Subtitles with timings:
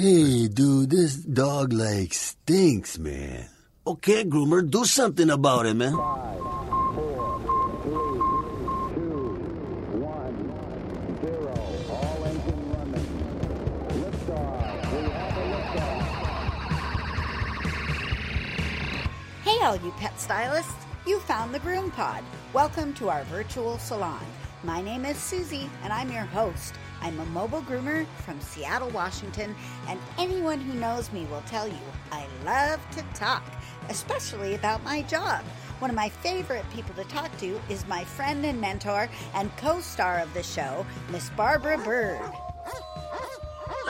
[0.00, 3.44] Hey, dude, this dog like stinks, man.
[3.86, 5.92] Okay, groomer, do something about it, man.
[19.44, 20.72] Hey, all you pet stylists!
[21.06, 22.24] You found the Groom Pod.
[22.54, 24.24] Welcome to our virtual salon.
[24.64, 26.72] My name is Susie, and I'm your host.
[27.02, 29.54] I'm a mobile groomer from Seattle, Washington,
[29.88, 31.78] and anyone who knows me will tell you
[32.12, 33.42] I love to talk,
[33.88, 35.42] especially about my job.
[35.78, 39.80] One of my favorite people to talk to is my friend and mentor and co
[39.80, 42.20] star of the show, Miss Barbara Bird.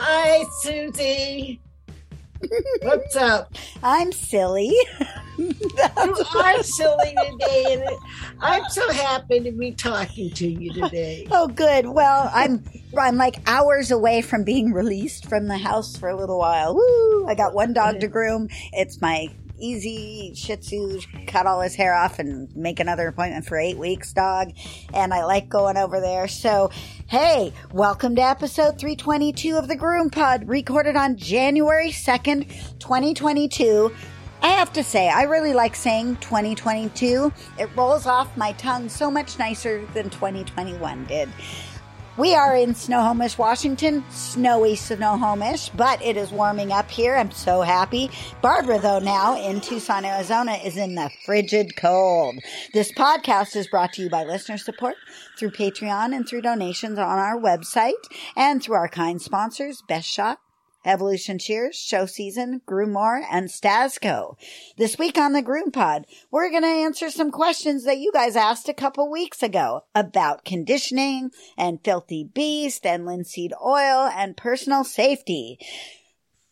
[0.03, 1.59] Hi, Susie.
[2.81, 3.53] What's up?
[3.83, 4.75] I'm silly.
[5.37, 7.83] You are silly today, and
[8.41, 11.25] I'm so happy to be talking to you today.
[11.31, 11.87] Oh, good.
[11.87, 12.63] Well, I'm
[12.95, 16.75] I'm like hours away from being released from the house for a little while.
[16.75, 17.25] Woo!
[17.27, 18.49] I got one dog to groom.
[18.73, 19.29] It's my
[19.61, 20.99] easy Shih Tzu.
[21.27, 24.51] Cut all his hair off and make another appointment for eight weeks, dog.
[24.93, 26.27] And I like going over there.
[26.27, 26.71] So,
[27.07, 33.93] hey, welcome to episode 322 of the Groom Pod, recorded on January 2nd, 2022.
[34.43, 37.31] I have to say, I really like saying 2022.
[37.59, 41.29] It rolls off my tongue so much nicer than 2021 did.
[42.17, 47.15] We are in Snohomish, Washington, snowy Snohomish, but it is warming up here.
[47.15, 48.11] I'm so happy.
[48.41, 52.35] Barbara, though, now in Tucson, Arizona, is in the frigid cold.
[52.73, 54.95] This podcast is brought to you by listener support
[55.39, 57.93] through Patreon and through donations on our website
[58.35, 60.39] and through our kind sponsors, Best Shot,
[60.85, 64.35] Evolution Shears, Show Season, Groomore, and Stasco.
[64.77, 68.35] This week on the Groom Pod, we're going to answer some questions that you guys
[68.35, 74.83] asked a couple weeks ago about conditioning and filthy beast and linseed oil and personal
[74.83, 75.59] safety.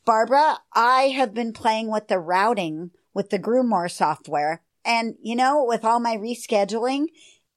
[0.05, 4.61] Barbara, I have been playing with the routing with the Groomore software.
[4.85, 7.07] And, you know, with all my rescheduling,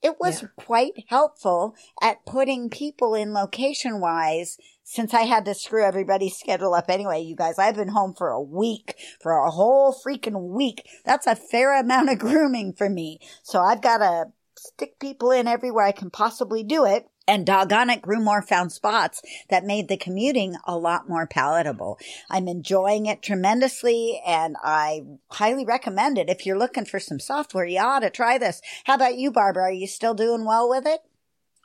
[0.02, 0.48] it was Yeah.
[0.56, 6.74] quite helpful at putting people in location wise since I had to screw everybody's schedule
[6.74, 7.58] up anyway, you guys.
[7.58, 10.86] I've been home for a week, for a whole freaking week.
[11.04, 13.20] That's a fair amount of grooming for me.
[13.42, 17.08] So I've got to stick people in everywhere I can possibly do it.
[17.28, 21.98] And doggone it, Groomore found spots that made the commuting a lot more palatable.
[22.28, 26.28] I'm enjoying it tremendously and I highly recommend it.
[26.28, 28.60] If you're looking for some software, you ought to try this.
[28.84, 29.64] How about you, Barbara?
[29.64, 31.00] Are you still doing well with it?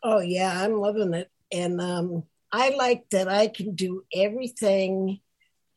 [0.04, 5.20] Oh yeah, I'm loving it, and um, I like that I can do everything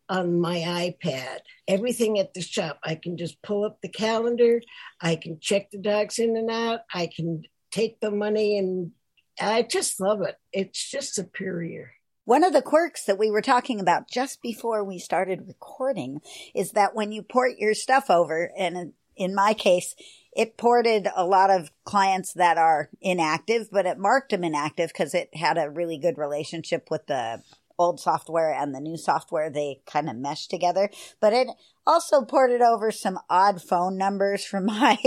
[0.09, 1.39] on my iPad.
[1.67, 4.61] Everything at the shop, I can just pull up the calendar.
[5.01, 6.81] I can check the dogs in and out.
[6.93, 8.93] I can take the money, and
[9.41, 10.37] I just love it.
[10.53, 11.93] It's just superior.
[12.25, 16.21] One of the quirks that we were talking about just before we started recording
[16.55, 19.95] is that when you port your stuff over, and in my case,
[20.37, 25.13] it ported a lot of clients that are inactive, but it marked them inactive because
[25.15, 27.43] it had a really good relationship with the
[27.81, 29.51] old software and the new software.
[29.51, 31.49] They kind of meshed together, but it
[31.87, 34.99] also ported over some odd phone numbers from my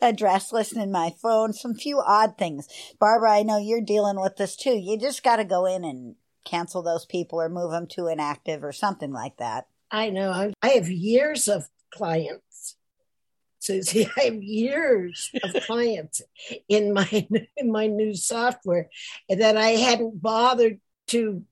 [0.00, 2.68] address list in my phone, some few odd things.
[3.00, 4.76] Barbara, I know you're dealing with this too.
[4.76, 8.62] You just got to go in and cancel those people or move them to inactive
[8.62, 9.66] or something like that.
[9.90, 10.52] I know.
[10.62, 12.76] I have years of clients.
[13.58, 16.20] Susie, I have years of clients
[16.68, 17.08] in my
[17.56, 18.88] in my new software
[19.28, 21.44] that I hadn't bothered to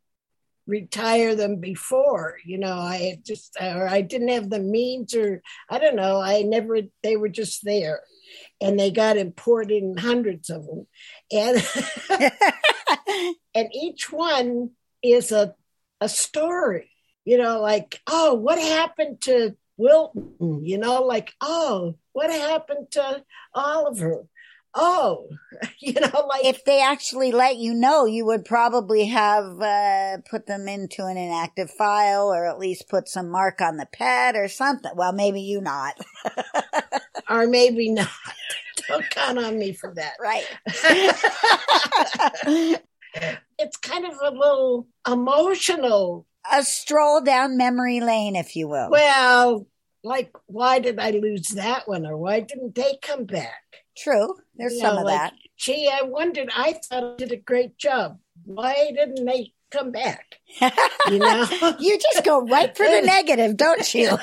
[0.71, 2.37] retire them before.
[2.45, 6.21] You know, I just or I didn't have the means or I don't know.
[6.21, 8.01] I never they were just there.
[8.61, 10.87] And they got imported in hundreds of them.
[11.33, 11.63] And
[13.55, 14.71] and each one
[15.03, 15.55] is a
[16.01, 16.91] a story
[17.25, 23.23] you know like oh what happened to wilton you know like oh what happened to
[23.55, 24.27] oliver
[24.75, 25.27] oh
[25.81, 30.47] you know like if they actually let you know, you would probably have uh, put
[30.47, 34.49] them into an inactive file or at least put some mark on the pad or
[34.49, 34.93] something.
[34.95, 35.99] Well, maybe you not.
[37.31, 38.09] or maybe not
[38.89, 40.45] don't count on me for that right.
[43.59, 48.91] it's kind of a little emotional A stroll down memory lane, if you will.
[48.91, 49.67] well
[50.03, 54.35] like why did i lose that one or why didn't they come back True.
[54.57, 55.35] There's You some know, of like, that.
[55.57, 56.51] Gee, I wondered.
[56.57, 58.19] I thought I did a great job.
[58.45, 60.41] Why didn't they come back?
[61.09, 61.47] You know,
[61.79, 64.09] you just go right for the negative, don't you?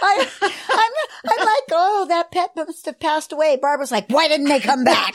[0.00, 0.92] I, I'm,
[1.30, 3.56] I'm like, oh, that pet must have passed away.
[3.60, 5.14] Barbara's like, why didn't they come back?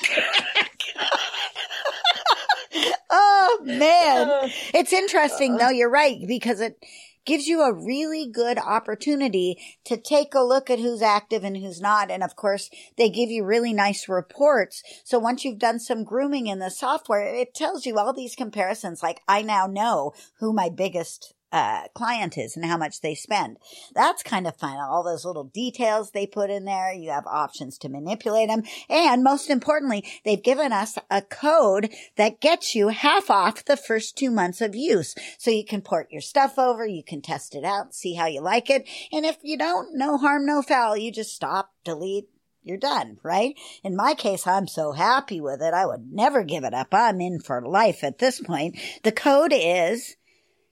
[3.09, 4.29] oh man.
[4.29, 5.59] Uh, it's interesting uh-uh.
[5.59, 6.77] though, you're right, because it
[7.25, 11.81] gives you a really good opportunity to take a look at who's active and who's
[11.81, 12.11] not.
[12.11, 14.83] And of course, they give you really nice reports.
[15.03, 19.03] So once you've done some grooming in the software, it tells you all these comparisons.
[19.03, 23.57] Like I now know who my biggest uh, client is and how much they spend.
[23.93, 24.77] That's kind of fun.
[24.79, 26.91] All those little details they put in there.
[26.91, 28.63] You have options to manipulate them.
[28.89, 34.17] And most importantly, they've given us a code that gets you half off the first
[34.17, 35.13] two months of use.
[35.37, 36.87] So you can port your stuff over.
[36.87, 38.89] You can test it out, see how you like it.
[39.11, 40.97] And if you don't, no harm, no foul.
[40.97, 42.29] You just stop, delete,
[42.63, 43.53] you're done, right?
[43.83, 45.75] In my case, I'm so happy with it.
[45.75, 46.87] I would never give it up.
[46.93, 48.75] I'm in for life at this point.
[49.03, 50.15] The code is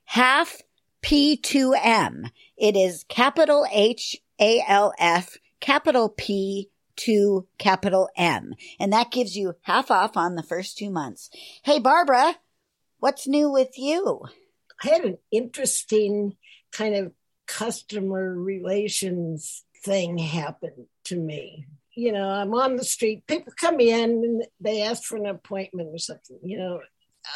[0.05, 0.61] half
[1.03, 2.31] P2M.
[2.57, 8.53] It is capital H A L F, capital P to capital M.
[8.79, 11.29] And that gives you half off on the first two months.
[11.63, 12.35] Hey, Barbara,
[12.99, 14.21] what's new with you?
[14.83, 16.35] I had an interesting
[16.71, 17.11] kind of
[17.47, 21.65] customer relations thing happen to me.
[21.95, 25.89] You know, I'm on the street, people come in and they ask for an appointment
[25.93, 26.79] or something, you know,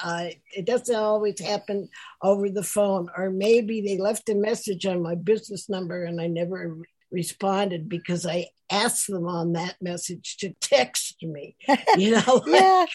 [0.03, 1.89] uh, it doesn't always happen
[2.21, 6.27] over the phone, or maybe they left a message on my business number and I
[6.27, 6.77] never
[7.11, 11.55] responded because I asked them on that message to text me.
[11.97, 12.85] You know, yeah.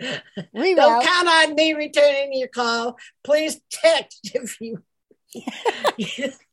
[0.54, 2.96] don't count on me returning your call.
[3.22, 4.82] Please text if you.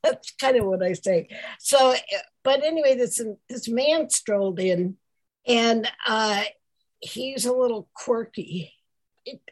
[0.04, 1.30] That's kind of what I say.
[1.60, 1.96] So,
[2.44, 4.98] but anyway, this this man strolled in,
[5.48, 6.44] and uh,
[7.00, 8.74] he's a little quirky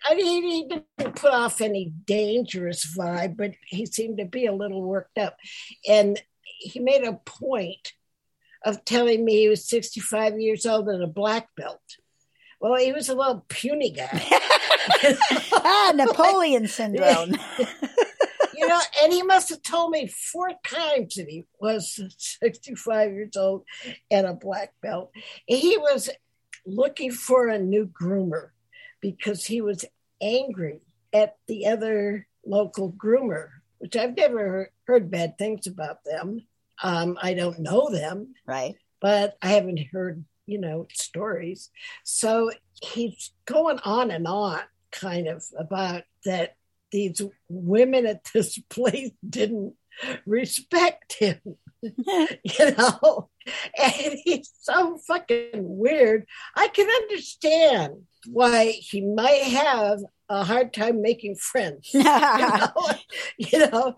[0.04, 4.54] I mean, he didn't put off any dangerous vibe, but he seemed to be a
[4.54, 5.38] little worked up.
[5.88, 7.94] And he made a point
[8.66, 11.82] of telling me he was 65 years old and a black belt.
[12.60, 14.10] Well, he was a little puny guy.
[15.54, 17.36] ah, Napoleon syndrome.
[18.54, 22.02] you know, and he must have told me four times that he was
[22.42, 23.64] 65 years old
[24.12, 25.12] and a black belt.
[25.46, 26.10] He was
[26.66, 28.50] looking for a new groomer
[29.02, 29.86] because he was
[30.22, 30.82] angry
[31.14, 33.50] at the other local groomer,
[33.80, 36.46] which I've never heard bad things about them.
[36.82, 38.76] Um, I don't know them, right?
[39.02, 41.70] But I haven't heard, you know, stories.
[42.04, 42.52] So
[42.82, 44.62] he's going on and on,
[44.92, 46.56] kind of about that
[46.92, 49.76] these women at this place didn't
[50.26, 51.40] respect him,
[51.82, 53.30] you know,
[53.82, 56.26] and he's so fucking weird.
[56.56, 61.90] I can understand why he might have a hard time making friends.
[61.94, 62.72] you, know?
[63.38, 63.96] you know,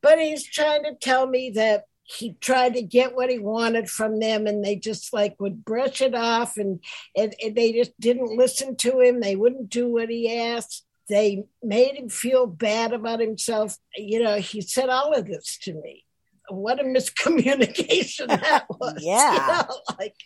[0.00, 4.18] but he's trying to tell me that he tried to get what he wanted from
[4.18, 6.82] them and they just like would brush it off and,
[7.16, 11.44] and, and they just didn't listen to him they wouldn't do what he asked they
[11.62, 16.04] made him feel bad about himself you know he said all of this to me
[16.48, 18.94] what a miscommunication that was.
[19.00, 19.32] yeah.
[19.32, 20.16] You know, like,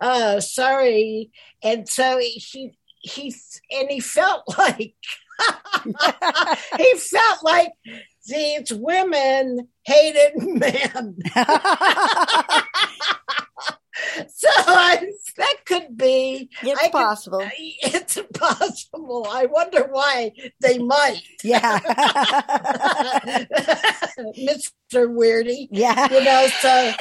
[0.00, 1.30] uh, sorry.
[1.62, 3.34] And so he, he,
[3.70, 4.94] and he felt like,
[6.78, 7.72] he felt like
[8.26, 11.16] these women hated men.
[14.28, 14.48] so
[16.62, 17.40] It's possible.
[17.40, 17.50] Could,
[17.94, 19.26] it's possible.
[19.30, 21.22] I wonder why they might.
[21.42, 21.78] Yeah.
[24.38, 25.08] Mr.
[25.08, 25.68] Weirdy.
[25.70, 26.12] Yeah.
[26.12, 26.92] You know, so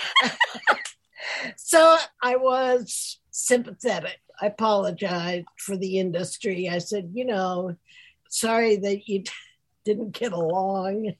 [1.57, 4.19] so I was sympathetic.
[4.41, 6.69] I apologized for the industry.
[6.69, 7.75] I said, you know,
[8.29, 9.23] sorry that you
[9.85, 11.13] didn't get along.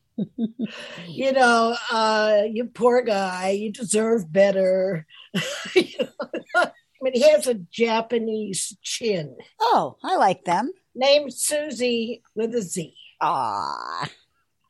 [1.08, 5.06] you know, uh, you poor guy, you deserve better.
[5.76, 6.08] you
[6.56, 6.72] know?
[7.02, 9.36] Mean, he has a Japanese chin.
[9.60, 10.72] Oh, I like them.
[10.94, 12.94] Named Susie with a Z.
[13.20, 14.10] Ah.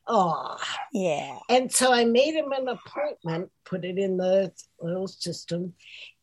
[0.08, 0.56] Oh,
[0.92, 1.38] yeah.
[1.48, 5.74] And so I made him an appointment, put it in the little system,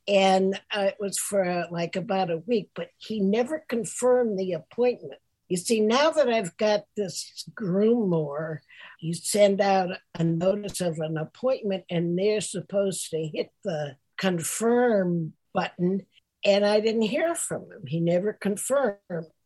[0.08, 4.54] and uh, it was for uh, like about a week, but he never confirmed the
[4.54, 5.22] appointment.
[5.48, 8.60] You see, now that I've got this Groomore,
[9.00, 15.34] you send out a notice of an appointment and they're supposed to hit the confirm
[15.60, 16.06] button.
[16.46, 17.86] And I didn't hear from him.
[17.86, 18.98] He never confirmed.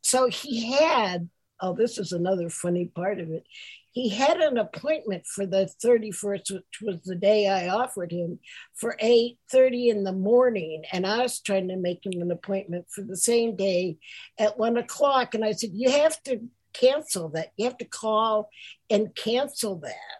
[0.02, 1.30] So he had,
[1.60, 3.46] oh, this is another funny part of it.
[3.92, 8.40] He had an appointment for the 31st, which was the day I offered him,
[8.74, 10.84] for 8:30 in the morning.
[10.92, 13.98] And I was trying to make him an appointment for the same day
[14.38, 15.36] at one o'clock.
[15.36, 16.42] And I said, You have to
[16.74, 17.54] cancel that.
[17.56, 18.50] You have to call
[18.90, 20.20] and cancel that.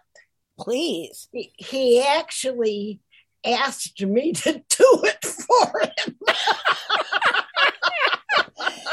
[0.58, 1.28] Please.
[1.32, 3.00] He, he actually
[3.44, 6.16] asked me to do it for him.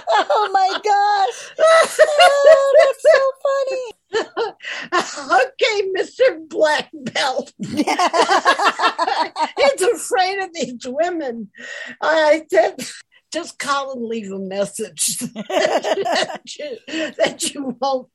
[0.10, 1.52] oh my gosh.
[1.60, 3.86] Oh, that's so funny.
[5.44, 6.48] okay, Mr.
[6.50, 7.54] Black Belt.
[7.60, 7.88] He's
[9.82, 11.50] afraid of these women.
[12.02, 12.76] I said,
[13.32, 16.78] just call and leave a message that, you,
[17.18, 18.10] that you won't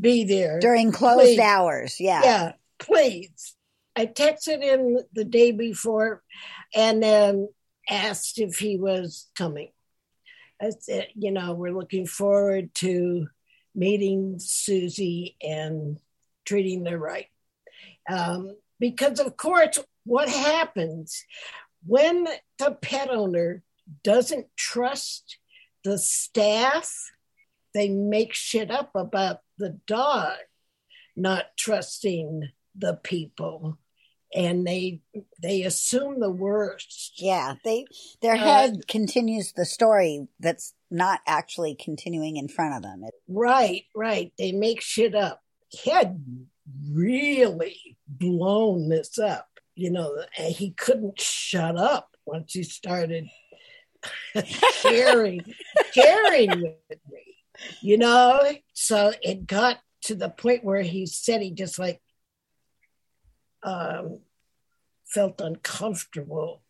[0.00, 1.38] be there During closed Please.
[1.38, 2.00] hours.
[2.00, 2.20] Yeah.
[2.22, 3.54] yeah, please.
[3.94, 6.22] I texted him the day before
[6.74, 7.48] and then
[7.88, 9.70] asked if he was coming.
[10.60, 13.26] I said, you know, we're looking forward to
[13.74, 15.98] meeting Susie and
[16.44, 17.26] treating her right.
[18.08, 21.24] Um, because, of course, what happens
[21.84, 22.26] when
[22.58, 23.62] the pet owner
[24.04, 25.38] doesn't trust
[25.84, 26.92] the staff,
[27.74, 30.36] they make shit up about the dog
[31.16, 33.78] not trusting the people
[34.34, 35.00] and they
[35.42, 37.54] they assume the worst Yeah.
[37.64, 37.86] They
[38.20, 43.04] their Uh, head continues the story that's not actually continuing in front of them.
[43.28, 46.22] Right right they make shit up he had
[46.90, 53.26] really blown this up you know he couldn't shut up once he started
[54.82, 55.42] sharing
[55.92, 57.36] sharing with me
[57.80, 58.40] you know
[58.72, 62.00] so it got to the point where he said he just like
[63.62, 64.20] um
[65.06, 66.62] felt uncomfortable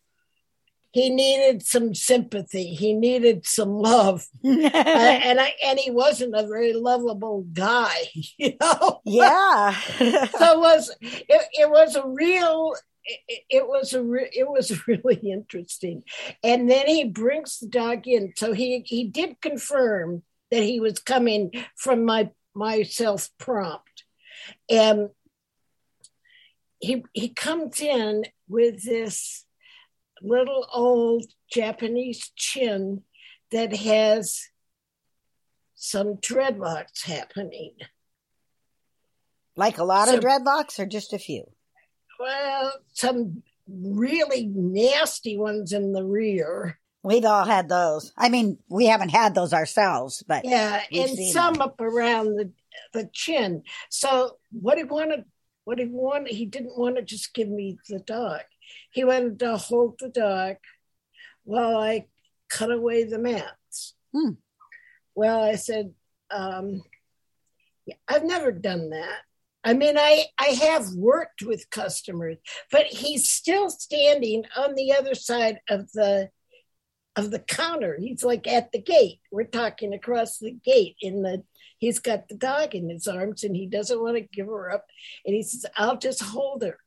[0.93, 6.47] he needed some sympathy he needed some love Uh, and I and he wasn't a
[6.47, 7.95] very lovable guy,
[8.39, 9.01] you know.
[9.05, 9.75] yeah.
[9.97, 14.87] so it was it, it was a real it, it was a re, it was
[14.87, 16.03] really interesting,
[16.43, 18.33] and then he brings the dog in.
[18.37, 24.05] So he he did confirm that he was coming from my my self prompt,
[24.71, 25.11] and
[26.83, 29.47] he he comes in with this
[30.21, 33.03] little old Japanese chin
[33.53, 34.49] that has
[35.75, 37.73] some dreadlocks happening.
[39.55, 41.45] like a lot So- of dreadlocks or just a few?
[42.19, 46.79] Well, some really nasty ones in the rear.
[47.03, 48.13] We've all had those.
[48.17, 52.51] I mean, we haven't had those ourselves, but Yeah, and some up around the
[52.95, 53.63] the chin.
[53.91, 55.25] So what he wanted,
[55.65, 58.41] what he wanted, he didn't want to just give me the dog.
[58.91, 60.57] He wanted to hold the dog
[61.45, 62.07] while I
[62.49, 63.95] cut away the mats.
[64.15, 64.33] Hmm.
[65.15, 65.93] Well, I said,
[66.31, 66.83] um,
[67.87, 69.21] yeah, I've never done that.
[69.65, 72.39] I mean, I, I have worked with customers,
[72.71, 76.31] but he's still standing on the other side of the
[77.17, 77.99] of the counter.
[77.99, 79.21] He's like at the gate.
[79.31, 81.45] We're talking across the gate in the
[81.83, 84.87] he's got the dog in his arms and he doesn't want to give her up.
[85.27, 86.79] And he says, I'll just hold her.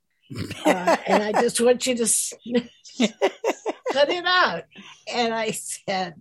[0.65, 2.03] Uh, and I just want you to
[3.91, 4.63] cut it out.
[5.13, 6.15] And I said,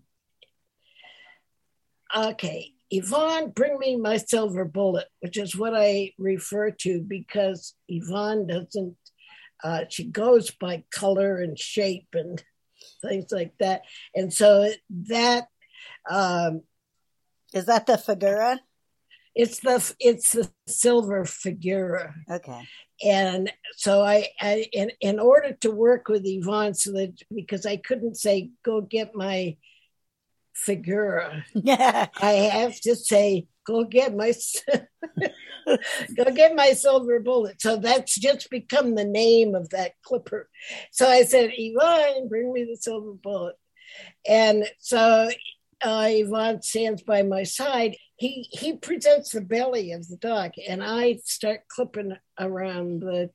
[2.14, 8.48] okay, Yvonne, bring me my silver bullet, which is what I refer to because Yvonne
[8.48, 8.96] doesn't,
[9.62, 12.42] uh, she goes by color and shape and
[13.04, 13.82] things like that.
[14.14, 14.70] And so
[15.08, 15.48] that,
[16.08, 16.62] um,
[17.52, 18.60] is that the figura?
[19.34, 22.62] it's the it's the silver figura Okay.
[23.04, 27.76] and so I, I in, in order to work with Yvonne so that because I
[27.76, 29.56] couldn't say go get my
[30.54, 31.44] figura.
[31.54, 32.08] Yeah.
[32.20, 34.32] I have to say go get my
[36.16, 37.60] go get my silver bullet.
[37.60, 40.48] So that's just become the name of that clipper.
[40.92, 43.56] So I said Yvonne bring me the silver bullet.
[44.26, 45.28] And so
[45.82, 47.96] uh, Yvonne stands by my side.
[48.16, 53.30] He he presents the belly of the dog and I start clipping around the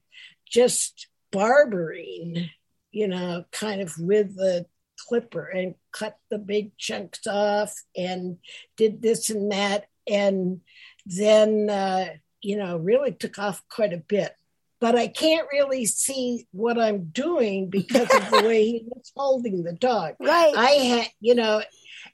[0.49, 2.49] just barbering
[2.91, 4.65] you know kind of with the
[5.08, 8.38] clipper and cut the big chunks off and
[8.77, 10.62] did this and that and
[11.06, 12.08] then uh,
[12.41, 14.34] you know really took off quite a bit
[14.79, 19.63] but I can't really see what I'm doing because of the way he was holding
[19.63, 20.15] the dog.
[20.20, 20.53] Right.
[20.56, 21.62] I had, you know,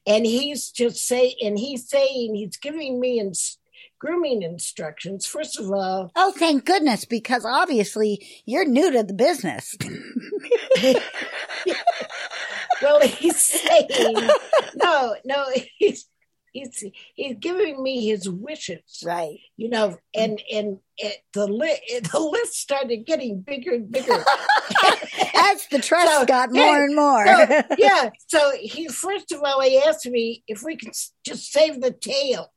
[0.08, 3.60] and he's just saying, and he's saying, he's giving me ins-
[4.00, 5.26] grooming instructions.
[5.26, 9.76] First of all, oh, thank goodness, because obviously you're new to the business.
[12.86, 13.90] well, he's saying,
[14.76, 15.46] no, no,
[15.78, 16.08] he's,
[16.52, 16.84] he's,
[17.16, 19.40] he's giving me his wishes, right.
[19.58, 24.14] you know, and, and it, the list, the list started getting bigger and bigger.
[25.36, 27.26] As the trust So, got more and more.
[27.26, 28.10] so, yeah.
[28.28, 30.94] So he first of all he asked me if we could
[31.26, 32.52] just save the tail.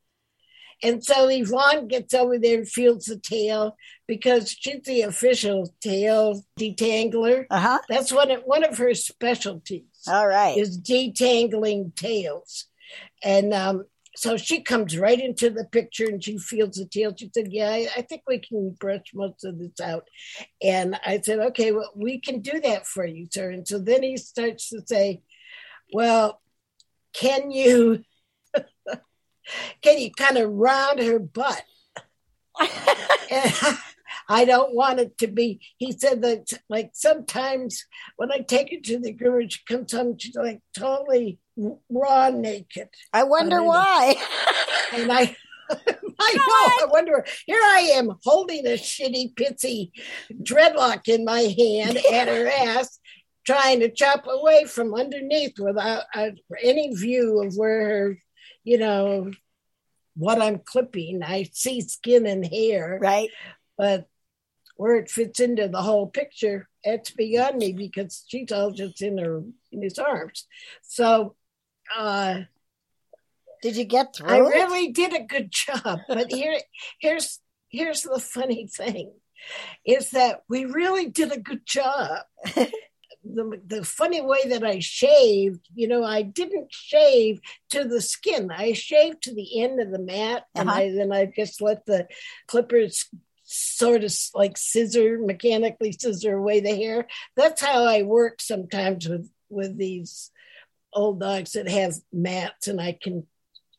[0.83, 6.45] And so Yvonne gets over there and feels the tail because she's the official tail
[6.59, 7.47] detangler.
[7.51, 7.79] Uh huh.
[7.89, 10.57] That's one of, one of her specialties All right.
[10.57, 12.67] is detangling tails.
[13.23, 13.85] And um,
[14.17, 17.15] so she comes right into the picture and she feels the tail.
[17.17, 20.09] She said, Yeah, I, I, think we can brush most of this out.
[20.63, 23.51] And I said, Okay, well, we can do that for you, sir.
[23.51, 25.23] And so then he starts to say,
[25.93, 26.41] Well,
[27.13, 28.03] can you
[29.83, 31.63] can you kind of round her butt?
[34.29, 35.61] I don't want it to be.
[35.77, 37.85] He said that, like, sometimes
[38.17, 41.39] when I take her to the groomer, she comes home, she's like totally
[41.89, 42.89] raw naked.
[43.13, 44.17] I wonder why.
[44.95, 45.37] and I,
[45.71, 46.87] I know.
[46.87, 47.25] I wonder.
[47.47, 49.91] Here I am holding a shitty pitsy
[50.43, 52.99] dreadlock in my hand at her ass,
[53.47, 56.31] trying to chop away from underneath without uh,
[56.63, 58.19] any view of where her,
[58.65, 59.31] you know,
[60.19, 61.23] what I'm clipping.
[61.23, 62.99] I see skin and hair.
[63.01, 63.31] Right.
[63.79, 64.07] But
[64.77, 69.19] where it fits into the whole picture, it's beyond me because she's all just in
[69.19, 69.43] her
[69.73, 70.47] in his arms.
[70.83, 71.37] So
[71.97, 72.43] uh
[73.63, 74.29] did you get through?
[74.29, 76.01] I really did a good job.
[76.09, 76.61] But here
[77.01, 79.13] here's here's the funny thing
[79.85, 82.21] is that we really did a good job.
[83.25, 88.51] the, the funny way that I shaved, you know, I didn't shave to the skin.
[88.51, 90.79] I shaved to the end of the mat, and uh-huh.
[90.79, 92.07] I, then I just let the
[92.47, 93.09] clippers
[93.49, 97.07] sort of like scissor, mechanically scissor away the hair.
[97.37, 100.31] That's how I work sometimes with with these
[100.93, 103.27] old dogs that have mats, and I can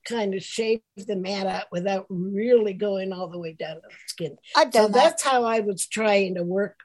[0.05, 3.95] kind of shave the mat out without really going all the way down to the
[4.07, 4.38] skin.
[4.55, 4.93] I've done so that.
[4.93, 6.79] that's how I was trying to work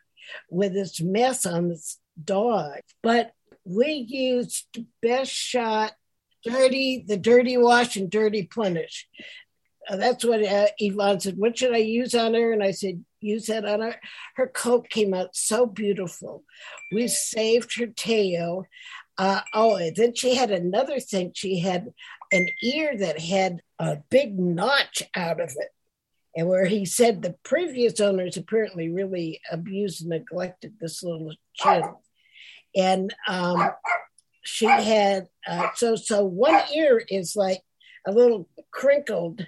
[0.50, 2.80] with this mess on this dog.
[3.02, 3.32] But
[3.64, 4.66] we used
[5.00, 5.92] best shot,
[6.44, 9.04] dirty, the dirty wash and dirty plenish.
[9.88, 11.36] Uh, that's what uh, Yvonne said.
[11.36, 12.52] What should I use on her?
[12.52, 13.96] And I said, use that on her.
[14.36, 16.44] Her coat came out so beautiful.
[16.92, 18.64] We saved her tail.
[19.16, 21.32] Uh, oh, and then she had another thing.
[21.34, 21.92] She had
[22.32, 25.68] an ear that had a big notch out of it.
[26.36, 31.84] And where he said the previous owners apparently really abused and neglected this little chin
[32.74, 33.70] and um,
[34.42, 37.60] she had uh, so so one ear is like
[38.06, 39.46] a little crinkled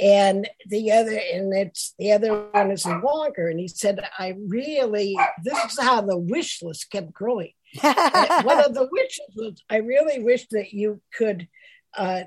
[0.00, 5.16] and the other and it's the other one is longer and he said i really
[5.44, 10.22] this is how the wish list kept growing one of the wishes was i really
[10.22, 11.46] wish that you could
[11.96, 12.22] uh,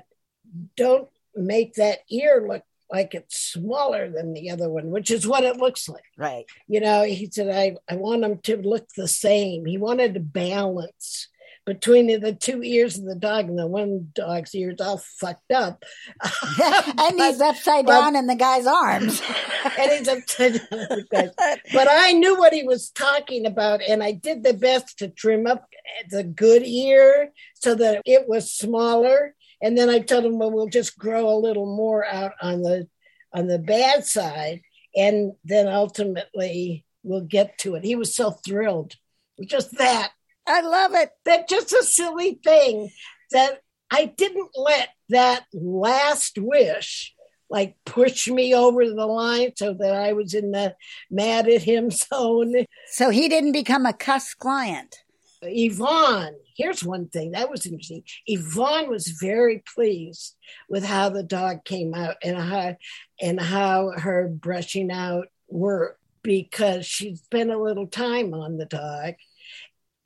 [0.76, 5.44] don't make that ear look like it's smaller than the other one, which is what
[5.44, 6.04] it looks like.
[6.16, 6.44] Right.
[6.68, 9.66] You know, he said, I, I want them to look the same.
[9.66, 11.28] He wanted to balance
[11.66, 15.82] between the two ears of the dog and the one dog's ears all fucked up.
[16.62, 19.20] and he's upside but, down in the guy's arms.
[19.78, 21.30] and he's upside down guy's.
[21.72, 25.46] But I knew what he was talking about, and I did the best to trim
[25.46, 25.68] up
[26.10, 30.68] the good ear so that it was smaller and then I told him, well, we'll
[30.68, 32.88] just grow a little more out on the
[33.32, 34.62] on the bad side,
[34.94, 37.84] and then ultimately we'll get to it.
[37.84, 38.94] He was so thrilled.
[39.38, 40.12] With just that.
[40.46, 41.10] I love it.
[41.24, 42.90] That just a silly thing
[43.32, 47.14] that I didn't let that last wish
[47.48, 50.74] like push me over the line so that I was in the
[51.10, 52.66] mad at him zone.
[52.88, 54.96] So he didn't become a cuss client.
[55.42, 58.02] Yvonne, here's one thing that was interesting.
[58.26, 60.34] Yvonne was very pleased
[60.68, 62.76] with how the dog came out and how
[63.20, 69.14] and how her brushing out worked because she spent a little time on the dog.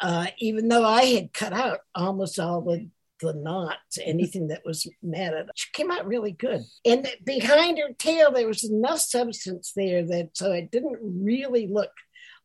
[0.01, 2.89] Uh, even though I had cut out almost all the
[3.21, 5.51] the knots, anything that was matted.
[5.55, 6.63] She came out really good.
[6.85, 11.93] And behind her tail, there was enough substance there that so it didn't really look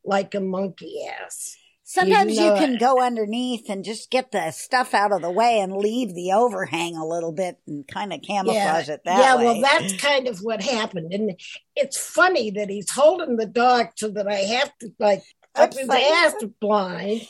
[0.04, 1.56] like a monkey ass.
[1.88, 5.72] Sometimes you, can go underneath and just get the stuff out of the way and
[5.72, 9.44] leave the overhang a little bit and kind of camouflage yeah, it that yeah, way.
[9.44, 11.14] Yeah, well, that's kind of what happened.
[11.14, 11.40] And
[11.76, 15.22] it's funny that he's holding the dog so that I have to like
[15.56, 17.22] up his ass blind,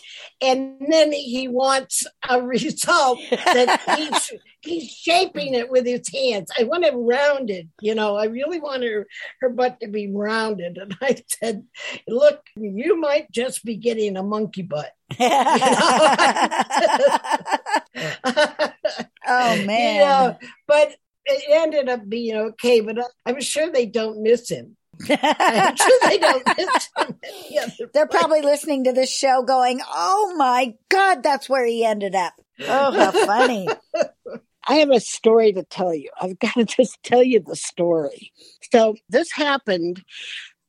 [0.42, 6.52] and then he wants a result that he's he's shaping it with his hands.
[6.58, 8.16] I want it rounded, you know.
[8.16, 9.08] I really want her
[9.42, 10.78] her butt to be rounded.
[10.78, 11.66] And I said,
[12.08, 15.28] "Look, you might just be getting a monkey butt." oh
[19.66, 19.96] man!
[19.96, 22.82] You know, but it ended up being okay.
[22.82, 24.78] But I'm sure they don't miss him.
[25.10, 27.16] I'm sure they don't miss him.
[27.22, 32.16] The They're probably listening to this show, going, "Oh my god, that's where he ended
[32.16, 33.68] up." Oh, how funny!
[34.68, 36.10] I have a story to tell you.
[36.20, 38.32] I've got to just tell you the story.
[38.72, 40.04] So, this happened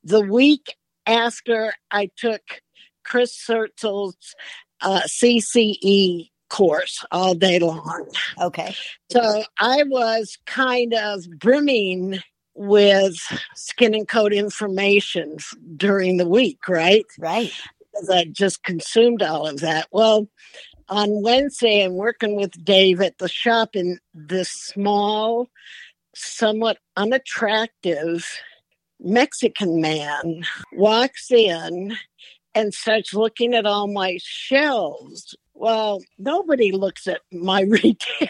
[0.03, 2.41] the week after I took
[3.03, 4.35] Chris Sertzel's
[4.81, 8.07] uh, CCE course all day long.
[8.39, 8.75] Okay.
[9.11, 12.19] So I was kind of brimming
[12.57, 13.15] with
[13.55, 15.37] skin and coat information
[15.75, 17.05] during the week, right?
[17.19, 17.51] Right.
[17.91, 19.87] Because I just consumed all of that.
[19.91, 20.27] Well,
[20.89, 25.47] on Wednesday, I'm working with Dave at the shop, and this small,
[26.15, 28.25] somewhat unattractive
[28.99, 30.43] Mexican man
[30.73, 31.95] walks in
[32.55, 35.35] and starts looking at all my shelves.
[35.53, 38.29] Well, nobody looks at my retail.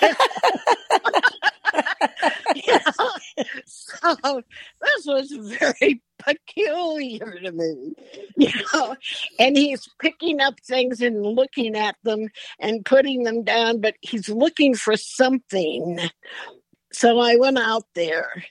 [3.66, 4.42] So
[4.80, 7.94] this was very peculiar to me,
[8.36, 8.96] you know.
[9.38, 12.28] And he's picking up things and looking at them
[12.58, 16.00] and putting them down, but he's looking for something.
[16.92, 18.44] So I went out there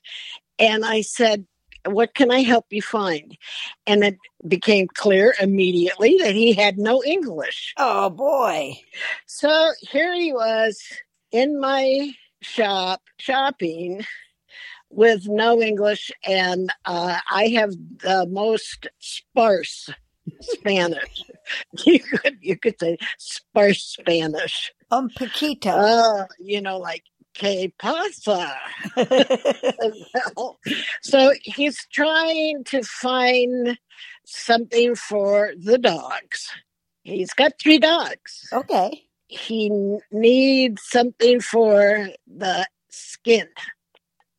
[0.60, 1.46] and I said,
[1.86, 3.38] what can I help you find?
[3.86, 7.74] And it became clear immediately that he had no English.
[7.78, 8.80] Oh boy.
[9.26, 10.82] So here he was
[11.32, 14.06] in my shop shopping
[14.90, 19.90] with no English, and uh, I have the most sparse
[20.42, 21.24] Spanish.
[21.86, 24.72] you could you could say sparse Spanish.
[24.92, 25.68] Um, Paquito.
[25.68, 28.56] Uh, you know, like que pasa?
[31.02, 33.78] so he's trying to find
[34.26, 36.50] something for the dogs.
[37.04, 38.50] He's got three dogs.
[38.52, 39.07] okay.
[39.28, 39.70] He
[40.12, 43.48] needs something for the skin.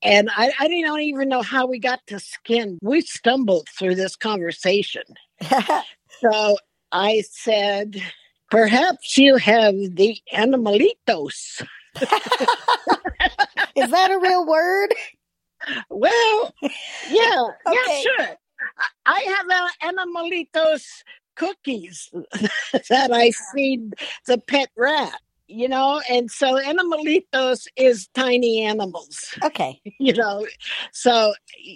[0.02, 2.78] And I, I don't even know how we got to skin.
[2.82, 5.02] We stumbled through this conversation.
[6.20, 6.56] So
[6.90, 8.02] I said,
[8.50, 11.62] perhaps you have the animalitos.
[13.76, 14.94] Is that a real word?
[15.90, 16.54] Well,
[17.10, 17.76] yeah, Okay.
[17.86, 18.36] yeah, sure.
[19.06, 20.84] I have animalitos
[21.38, 22.10] cookies
[22.90, 23.94] that I feed
[24.26, 29.80] the pet rat, you know, and so animalitos is tiny animals, Okay.
[29.98, 30.46] you know.
[30.92, 31.34] So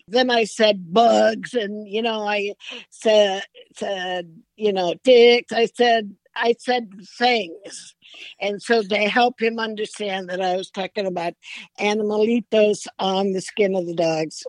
[0.09, 2.55] then I said bugs, and you know, I
[2.91, 3.45] said
[3.75, 5.53] said you know ticks.
[5.53, 7.95] I said I said things.
[8.41, 11.35] And so to help him understand that I was talking about
[11.81, 14.45] animalitos on the skin of the dogs.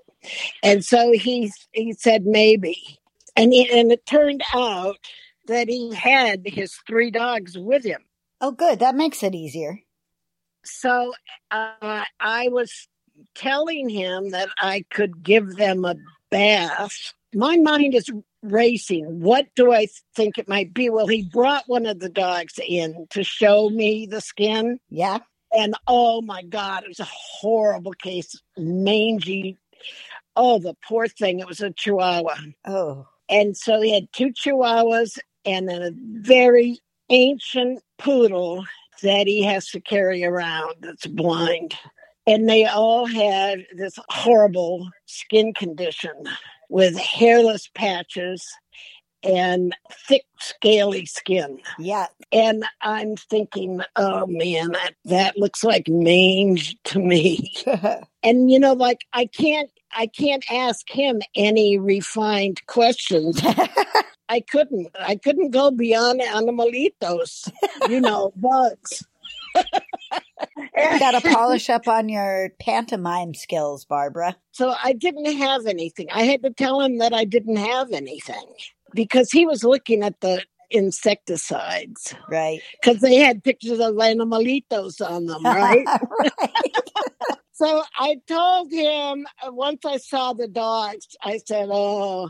[0.62, 2.78] And so he he said maybe.
[3.36, 4.98] And he, and it turned out
[5.48, 8.02] that he had his three dogs with him.
[8.42, 8.80] Oh, good.
[8.80, 9.80] That makes it easier.
[10.66, 11.14] So
[11.52, 12.88] uh, I was
[13.36, 15.96] telling him that I could give them a
[16.30, 17.14] bath.
[17.34, 18.10] My mind is
[18.42, 19.22] racing.
[19.22, 20.90] What do I think it might be?
[20.90, 24.80] Well, he brought one of the dogs in to show me the skin.
[24.90, 25.20] Yeah.
[25.56, 28.36] And oh my God, it was a horrible case.
[28.58, 29.58] Mangy.
[30.36, 31.40] Oh, the poor thing.
[31.40, 32.36] It was a chihuahua.
[32.66, 33.08] Oh.
[33.34, 35.92] And so he had two chihuahuas and a
[36.22, 38.64] very ancient poodle
[39.02, 41.74] that he has to carry around that's blind.
[42.28, 46.14] And they all had this horrible skin condition
[46.70, 48.48] with hairless patches
[49.24, 49.76] and
[50.08, 51.60] thick, scaly skin.
[51.80, 52.08] Yeah.
[52.32, 57.52] And I'm thinking, oh man, that, that looks like mange to me.
[58.26, 63.42] And you know, like I can't I can't ask him any refined questions.
[64.30, 64.88] I couldn't.
[65.00, 67.52] I couldn't go beyond animalitos,
[67.90, 69.06] you know, bugs.
[69.56, 74.36] you got to polish up on your pantomime skills, Barbara.
[74.52, 76.08] So I didn't have anything.
[76.12, 78.46] I had to tell him that I didn't have anything
[78.96, 82.62] because he was looking at the insecticides Right.
[82.82, 85.86] because they had pictures of animalitos on them, right?
[85.86, 86.32] right.
[87.54, 92.30] So I told him uh, once I saw the dogs, I said, Oh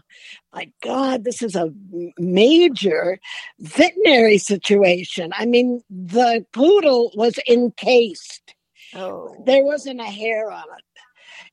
[0.54, 1.72] my God, this is a
[2.20, 3.20] major
[3.60, 5.32] veterinary situation.
[5.36, 8.56] I mean, the poodle was encased,
[8.96, 9.44] Oh.
[9.46, 10.84] there wasn't a hair on it.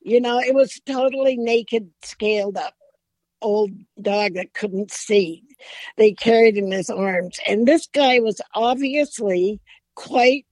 [0.03, 2.75] You know, it was totally naked, scaled up,
[3.43, 3.71] old
[4.03, 5.43] dog that couldn't see.
[5.97, 7.39] They carried him in his arms.
[7.47, 9.61] And this guy was obviously
[9.95, 10.47] quite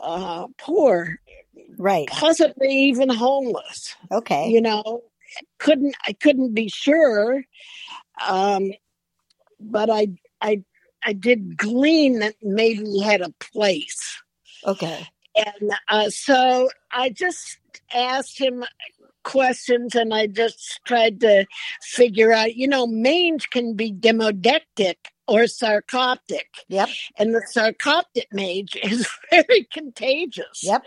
[0.00, 1.18] uh, poor
[1.78, 2.08] Right.
[2.08, 4.48] possibly even homeless Okay.
[4.50, 5.02] you know
[5.58, 7.44] couldn't i couldn't be sure
[8.26, 8.70] um
[9.60, 10.08] but i
[10.40, 10.62] i
[11.04, 14.22] i did glean that maybe he had a place
[14.66, 15.06] Okay.
[15.36, 17.58] and uh, so i just
[17.94, 18.64] asked him
[19.24, 21.44] questions and i just tried to
[21.82, 24.96] figure out you know mange can be demodectic
[25.28, 26.88] or sarcoptic Yep.
[27.18, 30.82] and the sarcoptic mange is very contagious Yep.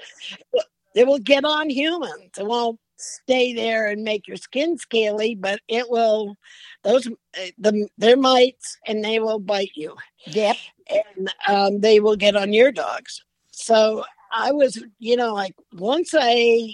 [0.95, 2.31] it will get on humans.
[2.39, 6.35] Well, stay there and make your skin scaly, but it will
[6.83, 7.11] those uh,
[7.57, 9.95] the they're mites and they will bite you.
[10.27, 10.57] Yep.
[10.89, 13.23] And um, they will get on your dogs.
[13.51, 16.73] So I was, you know, like once I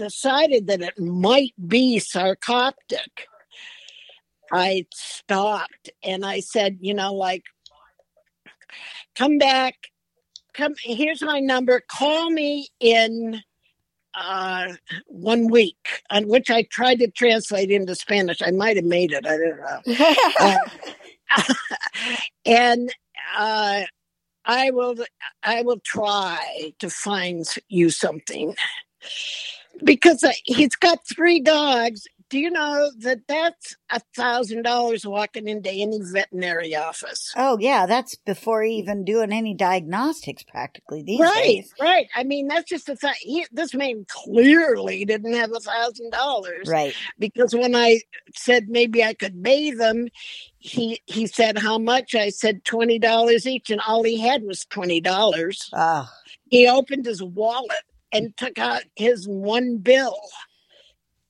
[0.00, 3.28] decided that it might be sarcoptic,
[4.50, 7.44] I stopped and I said, you know, like,
[9.14, 9.74] come back,
[10.54, 13.42] come, here's my number, call me in
[14.18, 14.72] uh,
[15.06, 18.40] one week, on which I tried to translate into Spanish.
[18.42, 20.14] I might have made it, I don't know.
[20.40, 21.54] uh,
[22.46, 22.92] and
[23.38, 23.82] uh,
[24.46, 24.96] I will,
[25.42, 28.56] I will try to find you something
[29.84, 32.06] because uh, he's got three dogs.
[32.28, 37.32] Do you know that that's a thousand dollars walking into any veterinary office?
[37.36, 41.74] Oh yeah, that's before even doing any diagnostics practically these right, days.
[41.80, 42.06] Right, right.
[42.14, 43.16] I mean, that's just a thought.
[43.50, 46.94] This man clearly didn't have a thousand dollars, Right.
[47.18, 48.00] Because when I
[48.32, 50.08] said maybe I could bathe him,
[50.58, 52.14] he he said how much?
[52.14, 55.68] I said twenty dollars each, and all he had was twenty dollars.
[55.72, 56.08] Oh,
[56.48, 57.72] He opened his wallet
[58.12, 60.18] and took out his one bill.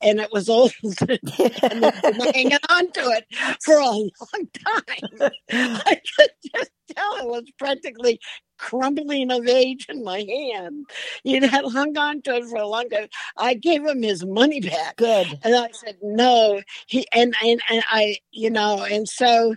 [0.03, 1.21] And it was old, and
[2.35, 3.27] hanging on to it
[3.63, 4.11] for a long
[4.55, 5.31] time.
[5.53, 8.19] I could just tell it was practically
[8.57, 10.87] crumbling of age in my hand.
[11.23, 13.09] He had hung on to it for a long time.
[13.37, 14.97] I gave him his money back.
[14.97, 15.39] good.
[15.43, 16.63] And I said, no.
[16.87, 19.55] He and, and and I, you know, and so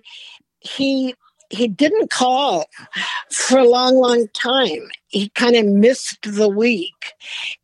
[0.60, 1.16] he
[1.54, 2.66] he didn't call
[3.30, 4.90] for a long, long time.
[5.08, 7.14] He kind of missed the week.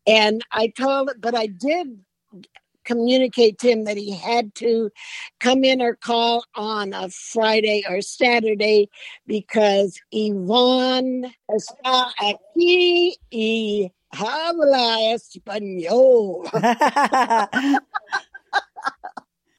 [0.06, 1.99] And I told but I did
[2.86, 4.89] communicate to him that he had to
[5.39, 8.89] come in or call on a Friday or Saturday
[9.28, 16.49] because Yvonne está aquí y habla español.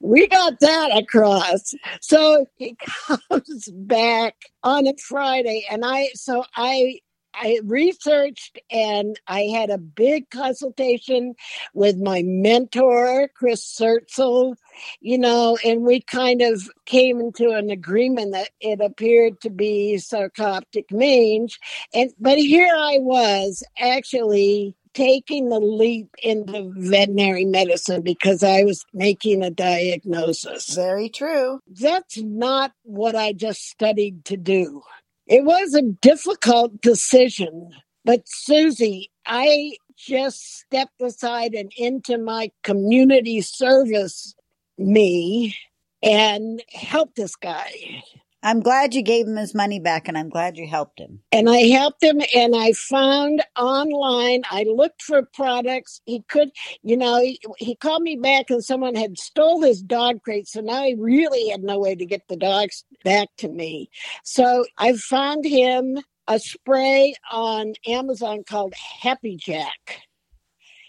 [0.01, 1.75] We got that across.
[2.01, 2.77] So he
[3.09, 7.01] comes back on a Friday, and I so I
[7.35, 11.35] I researched and I had a big consultation
[11.75, 14.57] with my mentor, Chris Sertzel,
[15.01, 19.97] you know, and we kind of came into an agreement that it appeared to be
[19.99, 21.59] sarcoptic mange.
[21.95, 28.85] And but here I was actually taking the leap into veterinary medicine because I was
[28.93, 30.75] making a diagnosis.
[30.75, 31.61] Very true.
[31.69, 34.83] That's not what I just studied to do.
[35.27, 37.71] It was a difficult decision,
[38.05, 44.35] but Susie, I just stepped aside and into my community service
[44.79, 45.55] me
[46.03, 48.03] and helped this guy.
[48.43, 51.21] I'm glad you gave him his money back and I'm glad you helped him.
[51.31, 56.01] And I helped him and I found online, I looked for products.
[56.07, 56.51] He could,
[56.83, 60.49] you know, he, he called me back and someone had stole his dog crate.
[60.49, 63.91] So now he really had no way to get the dogs back to me.
[64.25, 70.03] So I found him a spray on Amazon called Happy Jack.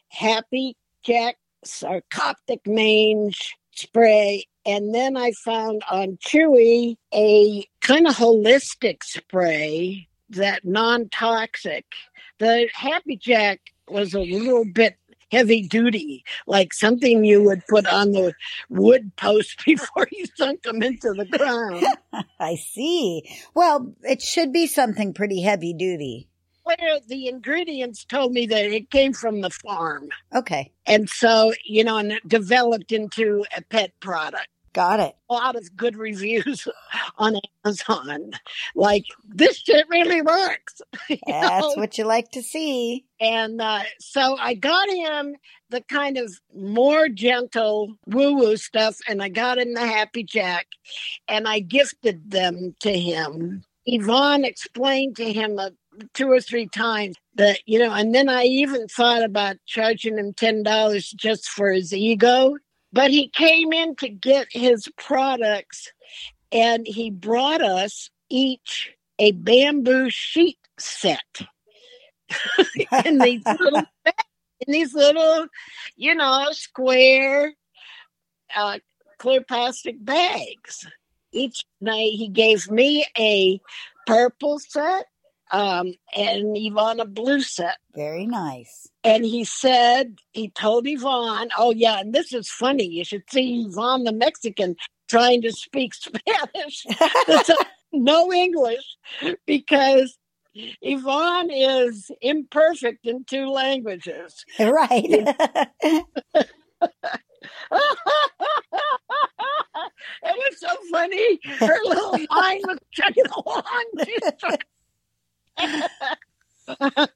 [0.08, 1.36] Happy Jack
[1.66, 4.46] sarcoptic mange spray.
[4.66, 11.86] And then I found on Chewy a kind of holistic spray that non toxic.
[12.40, 14.98] The Happy Jack was a little bit
[15.32, 18.34] heavy duty, like something you would put on the
[18.70, 21.86] wood post before you sunk them into the ground.
[22.40, 23.24] I see.
[23.54, 26.28] Well, it should be something pretty heavy duty.
[26.78, 30.10] Where the ingredients told me that it came from the farm.
[30.34, 30.72] Okay.
[30.86, 34.48] And so, you know, and it developed into a pet product.
[34.74, 35.16] Got it.
[35.30, 36.66] A lot of good reviews
[37.18, 38.32] on Amazon.
[38.74, 40.82] Like, this shit really works.
[41.10, 41.74] That's know?
[41.76, 43.06] what you like to see.
[43.20, 45.36] And uh, so I got him
[45.72, 50.68] the kind of more gentle woo woo stuff, and I got him the Happy Jack,
[51.28, 53.64] and I gifted them to him.
[53.86, 55.72] Yvonne explained to him uh,
[56.14, 60.34] two or three times that, you know, and then I even thought about charging him
[60.34, 62.56] $10 just for his ego.
[62.94, 65.94] But he came in to get his products,
[66.52, 71.42] and he brought us each a bamboo sheet set
[73.06, 73.84] in these little
[74.68, 75.48] in these little,
[75.96, 77.54] you know, square,
[78.56, 78.80] uh,
[79.18, 80.86] clear plastic bags.
[81.32, 83.62] Each night he gave me a
[84.06, 85.06] purple set
[85.52, 87.78] um, and Yvonne a blue set.
[87.94, 88.90] Very nice.
[89.04, 92.86] And he said, he told Yvonne, oh, yeah, and this is funny.
[92.86, 94.76] You should see Yvonne the Mexican
[95.10, 96.86] trying to speak Spanish.
[97.92, 98.98] no English
[99.46, 100.18] because
[100.54, 104.46] Yvonne is imperfect in two languages.
[104.60, 105.06] Right.
[110.24, 111.40] it was so funny.
[111.60, 113.64] Her little mind was chugging along.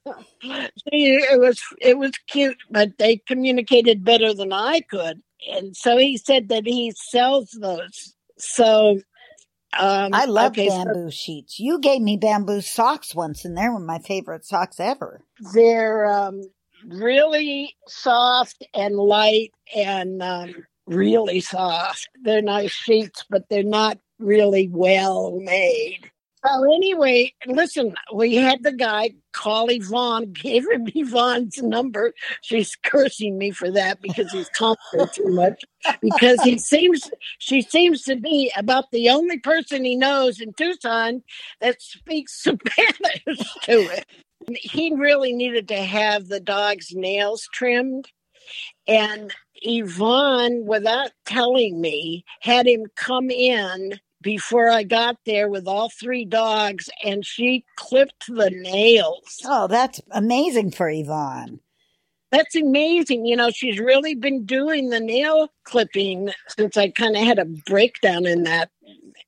[0.92, 5.22] See, it was it was cute, but they communicated better than I could.
[5.50, 8.14] And so he said that he sells those.
[8.38, 9.00] So
[9.78, 11.58] um, I love okay, so bamboo sheets.
[11.58, 15.20] You gave me bamboo socks once, and they were my favorite socks ever.
[15.52, 16.42] they're um,
[16.86, 22.08] really soft and light and um, really soft.
[22.22, 26.10] They're nice sheets, but they're not really well made.
[26.44, 32.12] So anyway, listen, we had the guy call Yvonne, gave him Yvonne's number.
[32.42, 34.76] She's cursing me for that because he's calling
[35.12, 35.64] too much.
[36.00, 41.22] Because he seems she seems to be about the only person he knows in Tucson
[41.60, 44.06] that speaks Spanish to it.
[44.48, 48.08] He really needed to have the dog's nails trimmed.
[48.86, 55.88] And Yvonne, without telling me, had him come in before I got there with all
[55.88, 59.38] three dogs and she clipped the nails.
[59.44, 61.60] Oh, that's amazing for Yvonne.
[62.32, 63.24] That's amazing.
[63.24, 67.44] You know, she's really been doing the nail clipping since I kind of had a
[67.44, 68.68] breakdown in that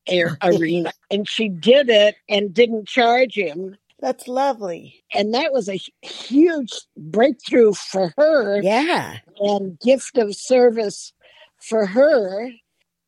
[0.09, 0.91] air arena.
[1.13, 3.77] And she did it and didn't charge him.
[4.01, 5.05] That's lovely.
[5.15, 9.19] And that was a huge breakthrough for her Yeah.
[9.39, 11.13] and gift of service
[11.61, 12.51] for her.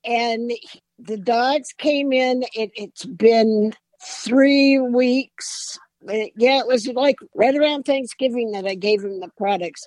[0.04, 0.52] And
[1.06, 2.44] the dogs came in.
[2.54, 5.78] It, it's been three weeks.
[6.08, 9.86] Uh, Yeah, it was like right around Thanksgiving that I gave him the products.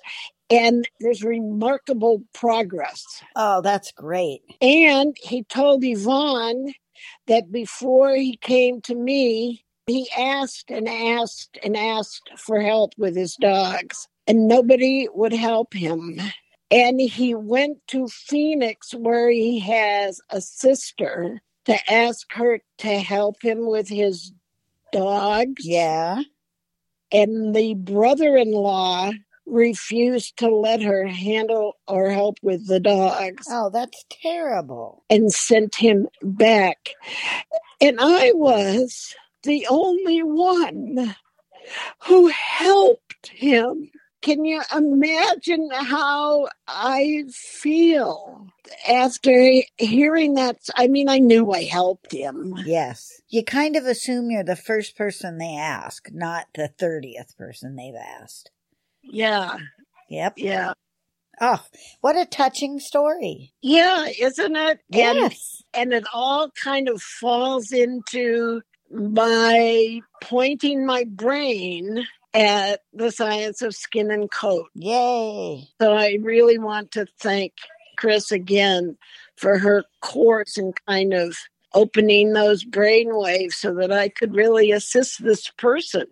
[0.50, 3.04] And there's remarkable progress.
[3.34, 4.42] Oh, that's great.
[4.60, 6.74] And he told Yvonne
[7.26, 13.16] that before he came to me, he asked and asked and asked for help with
[13.16, 16.20] his dogs, and nobody would help him.
[16.70, 23.36] And he went to Phoenix, where he has a sister, to ask her to help
[23.42, 24.32] him with his
[24.92, 25.64] dogs.
[25.66, 26.22] Yeah.
[27.12, 29.12] And the brother in law
[29.46, 35.04] refused to let her handle or help with the dogs Oh, that's terrible.
[35.10, 36.90] and sent him back.
[37.80, 41.14] And I was the only one
[42.06, 43.90] who helped him.
[44.24, 48.46] Can you imagine how I feel
[48.88, 50.56] after hearing that?
[50.74, 52.54] I mean, I knew I helped him.
[52.64, 53.20] Yes.
[53.28, 57.94] You kind of assume you're the first person they ask, not the 30th person they've
[57.94, 58.50] asked.
[59.02, 59.58] Yeah,
[60.08, 60.34] Yep.
[60.38, 60.72] yeah.
[61.38, 61.62] Oh,
[62.00, 63.52] what a touching story.
[63.60, 64.78] Yeah, isn't it?
[64.90, 65.62] And Yes.
[65.74, 73.74] and it all kind of falls into my pointing my brain at the science of
[73.74, 74.66] skin and coat.
[74.74, 75.68] Yay.
[75.80, 77.52] So I really want to thank
[77.96, 78.96] Chris again
[79.36, 81.36] for her course and kind of
[81.74, 86.06] opening those brain waves so that I could really assist this person.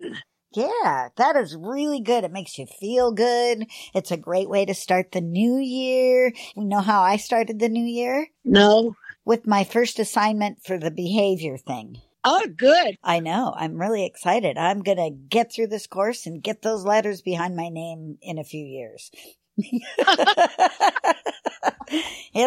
[0.55, 2.23] Yeah, that is really good.
[2.23, 3.65] It makes you feel good.
[3.95, 6.31] It's a great way to start the new year.
[6.55, 8.27] You know how I started the new year?
[8.45, 8.95] No?
[9.25, 12.01] With my first assignment for the behavior thing.
[12.23, 12.97] Oh, good.
[13.03, 13.53] I know.
[13.55, 14.57] I'm really excited.
[14.57, 18.37] I'm going to get through this course and get those letters behind my name in
[18.37, 19.11] a few years.
[19.57, 19.83] it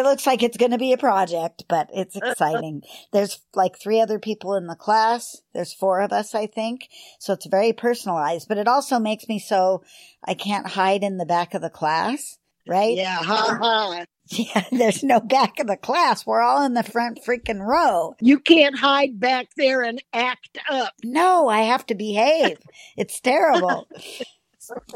[0.03, 2.31] looks like it's going to be a project, but it's uh, uh.
[2.31, 2.81] exciting.
[3.13, 5.41] There's like three other people in the class.
[5.53, 6.89] There's four of us, I think.
[7.19, 9.83] So it's very personalized, but it also makes me so
[10.23, 12.95] I can't hide in the back of the class, right?
[12.95, 14.05] Yeah, ha ha.
[14.29, 16.25] Yeah, there's no back of the class.
[16.25, 18.13] We're all in the front freaking row.
[18.19, 20.91] You can't hide back there and act up.
[21.01, 22.57] No, I have to behave.
[22.97, 23.87] it's terrible.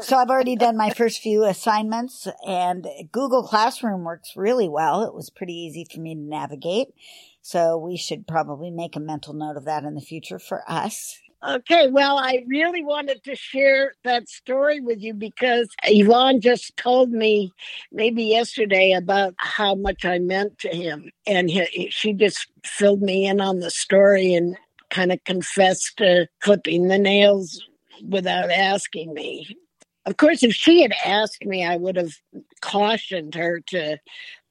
[0.02, 5.02] So I've already done my first few assignments and Google Classroom works really well.
[5.02, 6.88] It was pretty easy for me to navigate.
[7.40, 11.18] So we should probably make a mental note of that in the future for us.
[11.44, 17.10] Okay, well, I really wanted to share that story with you because Yvonne just told
[17.10, 17.52] me
[17.90, 21.10] maybe yesterday about how much I meant to him.
[21.26, 24.56] And he, she just filled me in on the story and
[24.90, 27.60] kind of confessed to clipping the nails
[28.08, 29.56] without asking me.
[30.06, 32.12] Of course, if she had asked me, I would have
[32.60, 33.98] cautioned her to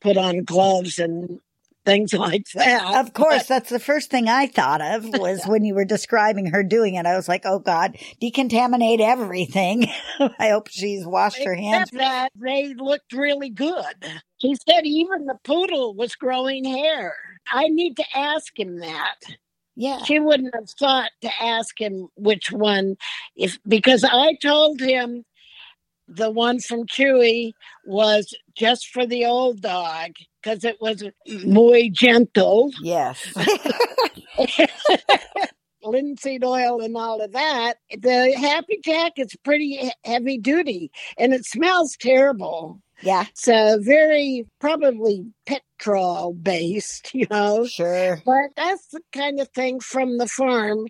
[0.02, 1.39] put on gloves and
[1.86, 2.96] things like that.
[3.06, 6.64] Of course, that's the first thing I thought of was when you were describing her
[6.64, 7.06] doing it.
[7.06, 9.88] I was like, oh God, decontaminate everything.
[10.40, 11.92] I hope she's washed her hands.
[11.92, 13.96] That they looked really good.
[14.38, 17.16] He said even the poodle was growing hair.
[17.52, 19.16] I need to ask him that.
[19.76, 20.04] Yeah.
[20.04, 22.98] She wouldn't have thought to ask him which one,
[23.36, 25.24] if because I told him
[26.08, 27.54] the one from Chewy
[27.86, 30.12] was just for the old dog
[30.43, 31.03] because it was
[31.43, 33.18] muy gentle, Yes.
[35.84, 37.74] linseed oil, and all of that.
[37.89, 42.80] The Happy Jack is pretty heavy duty and it smells terrible.
[43.01, 43.26] yeah.
[43.34, 47.66] So very probably petrol based, you know.
[47.66, 48.22] Sure.
[48.24, 50.86] But that's the kind of thing from the farm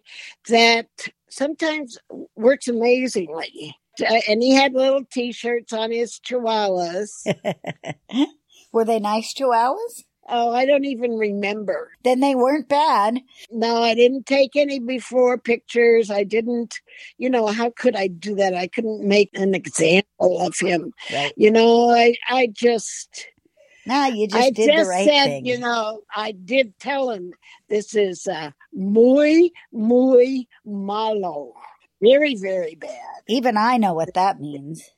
[0.49, 0.87] that
[1.29, 1.97] sometimes
[2.35, 3.73] works amazingly.
[4.01, 7.33] Uh, And he had little T-shirts on his chihuahuas.
[8.73, 10.03] Were they nice chihuahuas?
[10.33, 11.91] oh, I don't even remember.
[12.03, 13.19] Then they weren't bad.
[13.51, 16.09] No, I didn't take any before pictures.
[16.09, 16.79] I didn't,
[17.17, 18.53] you know, how could I do that?
[18.55, 20.93] I couldn't make an example of him.
[21.11, 21.33] Right.
[21.35, 23.27] You know, I, I just,
[23.85, 25.45] No, you just I did just the right said, thing.
[25.45, 27.33] you know, I did tell him
[27.67, 31.53] this is uh, muy, muy malo.
[32.01, 33.21] Very, very bad.
[33.27, 34.89] Even I know what that means.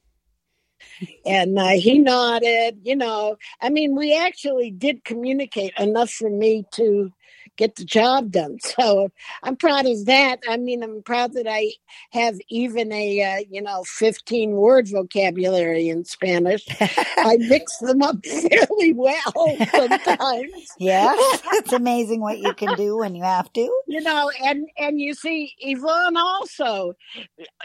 [1.25, 3.37] And uh, he nodded, you know.
[3.61, 7.11] I mean, we actually did communicate enough for me to
[7.57, 8.57] get the job done.
[8.73, 9.09] So
[9.43, 10.39] I'm proud of that.
[10.49, 11.73] I mean, I'm proud that I
[12.11, 16.65] have even a, uh, you know, 15 word vocabulary in Spanish.
[16.79, 20.51] I mix them up fairly well sometimes.
[20.79, 21.13] Yeah.
[21.53, 23.69] it's amazing what you can do when you have to.
[23.87, 26.93] you know and and you see yvonne also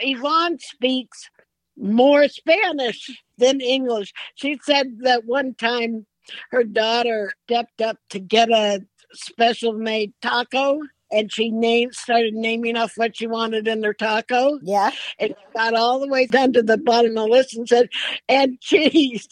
[0.01, 1.29] yvonne speaks
[1.77, 6.05] more spanish than english she said that one time
[6.51, 8.81] her daughter stepped up to get a
[9.13, 10.79] special made taco
[11.11, 14.91] and she named started naming off what she wanted in her taco Yeah.
[15.19, 17.89] and got all the way down to the bottom of the list and said
[18.27, 19.27] and cheese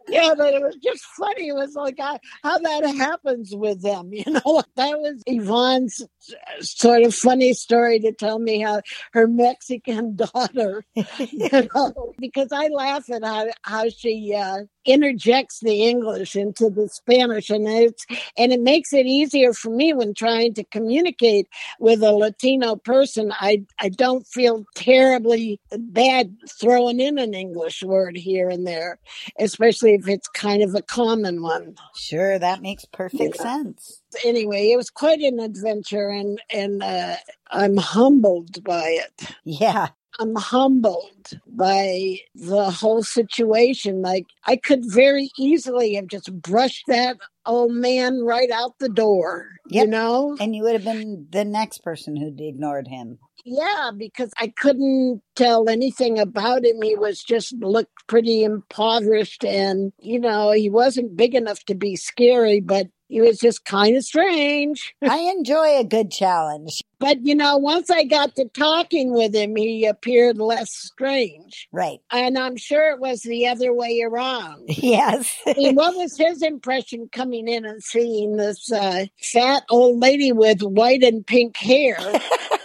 [0.09, 1.49] yeah, but it was just funny.
[1.49, 4.11] It was like uh, how that happens with them.
[4.27, 8.81] You know, that was Yvonne's uh, sort of funny story to tell me how
[9.13, 15.85] her Mexican daughter, you know, because I laugh at how how she uh, interjects the
[15.85, 18.07] English into the Spanish, and it's
[18.39, 21.47] and it makes it easier for me when trying to communicate
[21.79, 23.33] with a Latino person.
[23.39, 28.99] I I don't feel terribly bad throwing in an English word here and there
[29.39, 31.77] especially if it's kind of a common one.
[31.95, 33.43] Sure, that makes perfect Yeah.
[33.43, 34.03] sense.
[34.25, 37.17] Anyway, it was quite an adventure, and and uh,
[37.51, 39.31] I'm humbled by it.
[39.45, 39.89] Yeah.
[40.19, 44.01] I'm humbled by the whole situation.
[44.01, 49.49] Like I could very easily have just brushed that old man right out the door.
[49.69, 50.37] You know?
[50.41, 53.19] And you would have been the next person who'd ignored him.
[53.49, 56.83] Yeah, because I couldn't tell anything about him.
[56.83, 61.95] He was just looked pretty impoverished and, you know, he wasn't big enough to be
[61.95, 64.97] scary, but he was just kind of strange.
[65.09, 66.83] I enjoy a good challenge.
[66.99, 71.69] But, you know, once I got to talking with him, he appeared less strange.
[71.71, 72.01] Right.
[72.11, 74.65] And I'm sure it was the other way around.
[74.77, 75.37] Yes.
[75.47, 80.33] I mean, what was his impression coming in and seeing this uh, fat old lady
[80.33, 81.97] with white and pink hair?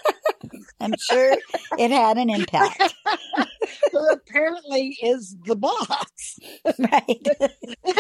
[0.82, 1.36] I'm sure
[1.78, 2.94] it had an impact.
[3.92, 6.40] who apparently is the boss.
[6.80, 7.28] Right.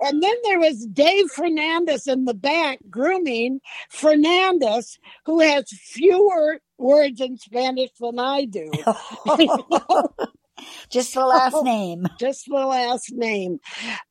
[0.00, 7.22] And then there was Dave Fernandez in the back grooming Fernandez, who has fewer words
[7.22, 8.70] in Spanish than I do.
[10.90, 12.06] Just the last oh, name.
[12.18, 13.60] Just the last name.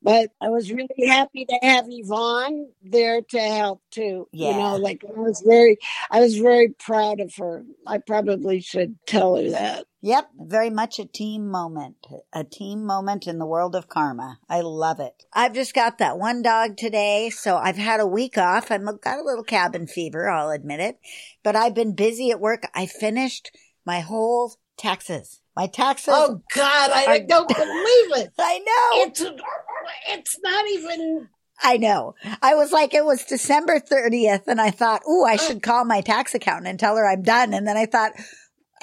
[0.02, 4.28] But I was really happy to have Yvonne there to help too.
[4.32, 5.78] You know, like I was very
[6.10, 7.64] I was very proud of her.
[7.86, 9.86] I probably should tell her that.
[10.06, 11.96] Yep, very much a team moment.
[12.34, 14.38] A team moment in the world of karma.
[14.50, 15.24] I love it.
[15.32, 18.70] I've just got that one dog today, so I've had a week off.
[18.70, 21.00] I've got a little cabin fever, I'll admit it.
[21.42, 22.64] But I've been busy at work.
[22.76, 25.40] I finished my whole taxes.
[25.56, 26.14] My taxes.
[26.16, 28.32] Oh God, I Are- don't believe it.
[28.40, 29.06] I know.
[29.06, 29.24] It's
[30.10, 31.30] it's not even.
[31.62, 32.16] I know.
[32.42, 35.38] I was like, it was December 30th, and I thought, ooh, I oh.
[35.38, 37.54] should call my tax accountant and tell her I'm done.
[37.54, 38.14] And then I thought,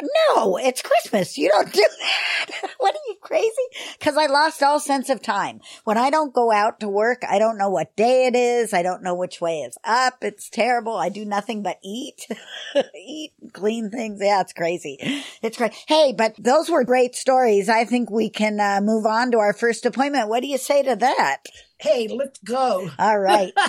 [0.02, 1.36] no, it's Christmas.
[1.38, 2.70] You don't do that.
[2.78, 3.50] what are you crazy?
[3.98, 5.60] Because I lost all sense of time.
[5.84, 8.72] When I don't go out to work, I don't know what day it is.
[8.72, 10.18] I don't know which way is up.
[10.22, 10.96] It's terrible.
[10.96, 12.26] I do nothing but eat,
[12.94, 14.20] eat, clean things.
[14.22, 14.98] Yeah, it's crazy.
[15.42, 15.74] It's great.
[15.86, 17.68] Hey, but those were great stories.
[17.68, 20.28] I think we can uh, move on to our first appointment.
[20.28, 21.44] What do you say to that?
[21.78, 22.90] Hey, let's go.
[22.98, 23.52] All right.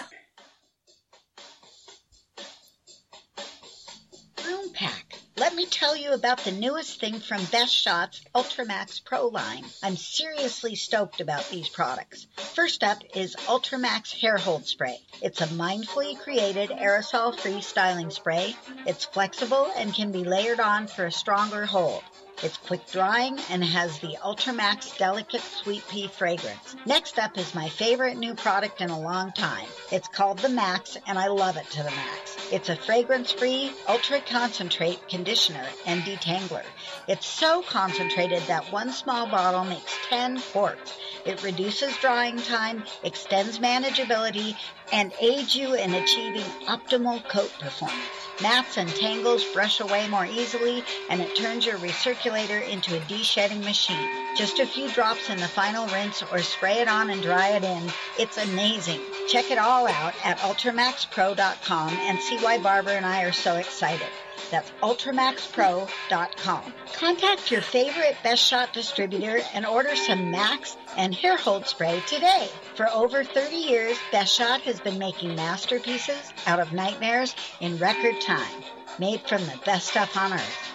[4.36, 5.01] Brown Pack
[5.42, 9.66] let me tell you about the newest thing from Best Shots Ultramax Pro line.
[9.82, 12.28] I'm seriously stoked about these products.
[12.54, 15.00] First up is Ultramax Hair Hold Spray.
[15.20, 18.56] It's a mindfully created aerosol free styling spray.
[18.86, 22.04] It's flexible and can be layered on for a stronger hold.
[22.44, 26.76] It's quick drying and has the Ultramax Delicate Sweet Pea fragrance.
[26.86, 29.68] Next up is my favorite new product in a long time.
[29.92, 32.31] It's called the Max and I love it to the max.
[32.52, 36.66] It's a fragrance-free, ultra-concentrate conditioner and detangler.
[37.08, 40.98] It's so concentrated that one small bottle makes 10 quarts.
[41.26, 44.56] It reduces drying time, extends manageability,
[44.92, 48.21] and aids you in achieving optimal coat performance.
[48.42, 53.62] Mats and tangles brush away more easily, and it turns your recirculator into a de-shedding
[53.62, 54.10] machine.
[54.36, 57.64] Just a few drops in the final rinse or spray it on and dry it
[57.64, 57.92] in.
[58.18, 59.02] It's amazing.
[59.28, 64.10] Check it all out at ultramaxpro.com and see why Barbara and I are so excited.
[64.50, 66.74] That's ultramaxpro.com.
[66.94, 72.50] Contact your favorite Best Shot distributor and order some Max and hair hold spray today.
[72.76, 78.20] For over 30 years, Best Shot has been making masterpieces out of nightmares in record
[78.22, 78.64] time,
[79.00, 80.72] made from the best stuff on earth.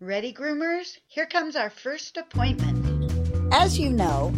[0.00, 0.98] Ready, groomers?
[1.08, 2.85] Here comes our first appointment.
[3.52, 4.32] As you know,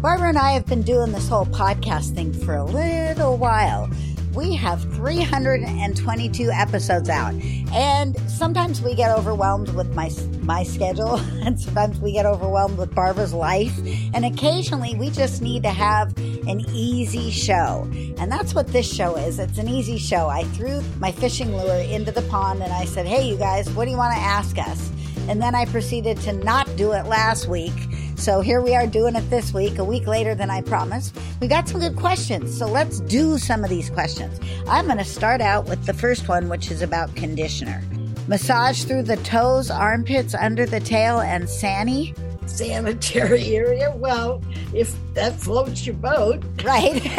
[0.00, 3.90] Barbara and I have been doing this whole podcast thing for a little while.
[4.32, 7.34] We have 322 episodes out,
[7.72, 10.10] and sometimes we get overwhelmed with my
[10.42, 13.76] my schedule, and sometimes we get overwhelmed with Barbara's life,
[14.14, 17.88] and occasionally we just need to have an easy show,
[18.18, 19.38] and that's what this show is.
[19.40, 20.28] It's an easy show.
[20.28, 23.86] I threw my fishing lure into the pond, and I said, "Hey, you guys, what
[23.86, 24.90] do you want to ask us?"
[25.28, 27.72] And then I proceeded to not do it last week
[28.16, 31.16] so here we are doing it this week, a week later than I promised.
[31.40, 34.40] We got some good questions, so let's do some of these questions.
[34.68, 37.82] I'm going to start out with the first one, which is about conditioner.
[38.26, 42.14] Massage through the toes, armpits, under the tail, and sani.
[42.46, 43.92] Sanitary area.
[43.96, 44.42] Well,
[44.72, 46.42] if that floats your boat.
[46.62, 47.02] Right.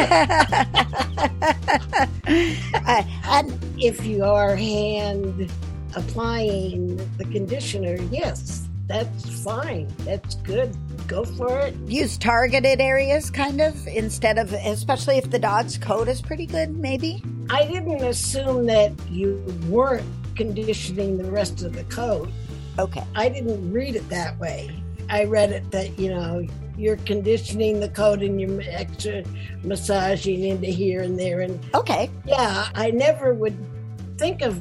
[2.76, 5.50] uh, and if you are hand
[5.94, 9.88] applying the conditioner, yes, that's fine.
[10.04, 10.76] That's good
[11.06, 11.74] go for it.
[11.86, 16.76] Use targeted areas, kind of, instead of, especially if the dog's coat is pretty good,
[16.76, 17.22] maybe.
[17.50, 22.28] I didn't assume that you weren't conditioning the rest of the coat.
[22.78, 23.04] Okay.
[23.14, 24.70] I didn't read it that way.
[25.08, 29.24] I read it that, you know, you're conditioning the coat and you're extra
[29.62, 31.40] massaging into here and there.
[31.40, 32.10] And okay.
[32.26, 33.56] Yeah, I never would
[34.18, 34.60] think of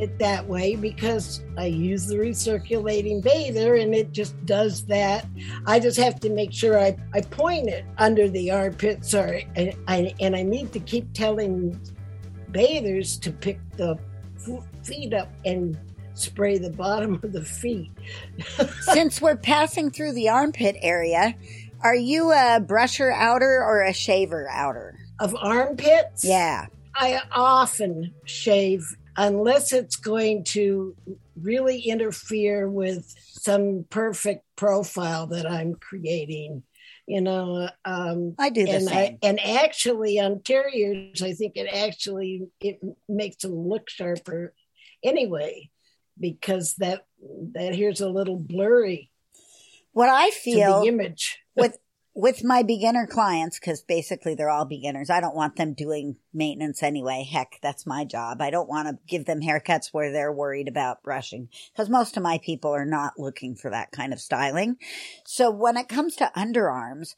[0.00, 5.26] it that way because I use the recirculating bather and it just does that.
[5.66, 9.74] I just have to make sure I, I point it under the armpits or and
[9.86, 11.80] I, and I need to keep telling
[12.48, 13.98] bathers to pick the
[14.82, 15.78] feet up and
[16.14, 17.90] spray the bottom of the feet.
[18.80, 21.34] Since we're passing through the armpit area,
[21.82, 24.98] are you a brusher outer or a shaver outer?
[25.18, 26.24] Of armpits?
[26.24, 26.66] Yeah.
[26.94, 30.94] I often shave unless it's going to
[31.40, 36.62] really interfere with some perfect profile that I'm creating.
[37.06, 38.96] You know, um, I do the and same.
[38.96, 44.54] I, and actually, on terriers, I think it actually it makes them look sharper
[45.02, 45.70] anyway,
[46.18, 47.04] because that
[47.54, 49.10] that here's a little blurry.
[49.92, 51.76] What I feel the image with
[52.14, 56.82] with my beginner clients, because basically they're all beginners, I don't want them doing maintenance
[56.82, 57.26] anyway.
[57.30, 58.40] Heck, that's my job.
[58.40, 62.22] I don't want to give them haircuts where they're worried about brushing because most of
[62.22, 64.76] my people are not looking for that kind of styling.
[65.24, 67.14] So when it comes to underarms,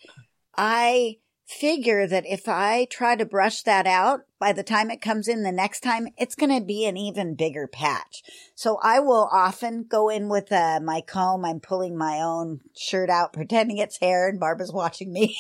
[0.57, 5.29] I figure that if I try to brush that out, by the time it comes
[5.29, 8.25] in the next time, it's going to be an even bigger patch.
[8.57, 11.45] So I will often go in with uh, my comb.
[11.45, 15.37] I'm pulling my own shirt out, pretending it's hair, and Barbara's watching me.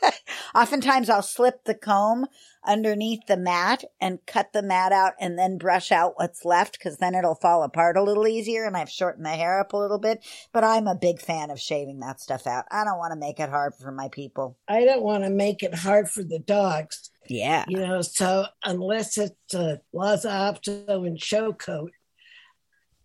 [0.54, 2.26] Oftentimes I'll slip the comb
[2.64, 6.98] underneath the mat and cut the mat out and then brush out what's left because
[6.98, 9.98] then it'll fall apart a little easier and I've shortened the hair up a little
[9.98, 10.24] bit.
[10.52, 12.66] But I'm a big fan of shaving that stuff out.
[12.70, 14.56] I don't want to make it hard for my people.
[14.68, 17.10] I don't want to make it hard for the dogs.
[17.28, 17.64] Yeah.
[17.68, 21.92] You know, so unless it's a Lhasa Apso and show coat,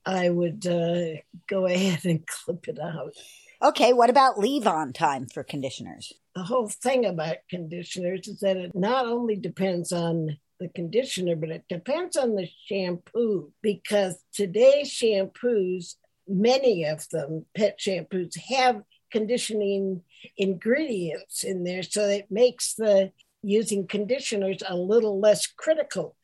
[0.05, 3.13] I would uh, go ahead and clip it out.
[3.61, 6.13] Okay, what about leave on time for conditioners?
[6.35, 11.49] The whole thing about conditioners is that it not only depends on the conditioner, but
[11.49, 15.95] it depends on the shampoo because today's shampoos,
[16.27, 20.01] many of them, pet shampoos, have conditioning
[20.37, 21.83] ingredients in there.
[21.83, 23.11] So it makes the
[23.41, 26.15] using conditioners a little less critical.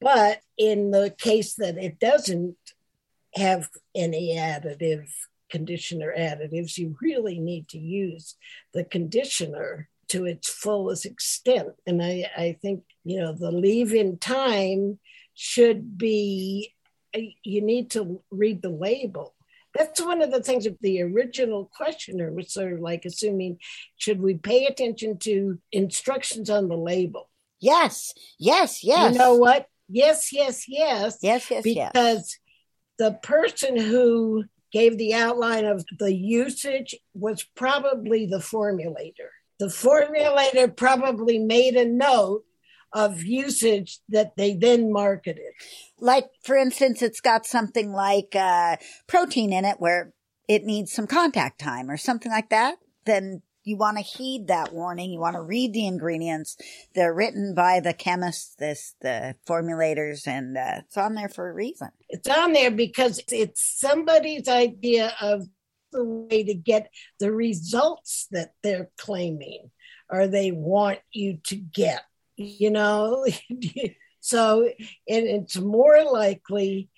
[0.00, 2.56] But in the case that it doesn't
[3.34, 5.08] have any additive
[5.50, 8.36] conditioner additives, you really need to use
[8.72, 11.68] the conditioner to its fullest extent.
[11.86, 14.98] And I, I think, you know, the leave in time
[15.34, 16.74] should be,
[17.14, 19.34] you need to read the label.
[19.74, 23.58] That's one of the things that the original questioner was sort of like assuming
[23.96, 27.30] should we pay attention to instructions on the label?
[27.60, 29.12] Yes, yes, yes.
[29.12, 29.66] You know what?
[29.88, 31.18] Yes, yes, yes.
[31.22, 32.38] Yes, yes, because yes.
[32.98, 39.30] the person who gave the outline of the usage was probably the formulator.
[39.58, 42.44] The formulator probably made a note
[42.92, 45.52] of usage that they then marketed.
[45.98, 48.76] Like, for instance, it's got something like uh,
[49.06, 50.12] protein in it where
[50.48, 52.76] it needs some contact time or something like that.
[53.04, 55.12] Then you want to heed that warning.
[55.12, 56.56] You want to read the ingredients.
[56.94, 61.54] They're written by the chemists, this the formulators, and uh, it's on there for a
[61.54, 61.90] reason.
[62.08, 65.46] It's on there because it's somebody's idea of
[65.92, 69.70] the way to get the results that they're claiming
[70.08, 72.02] or they want you to get.
[72.42, 73.26] You know,
[74.20, 74.74] so it,
[75.06, 76.88] it's more likely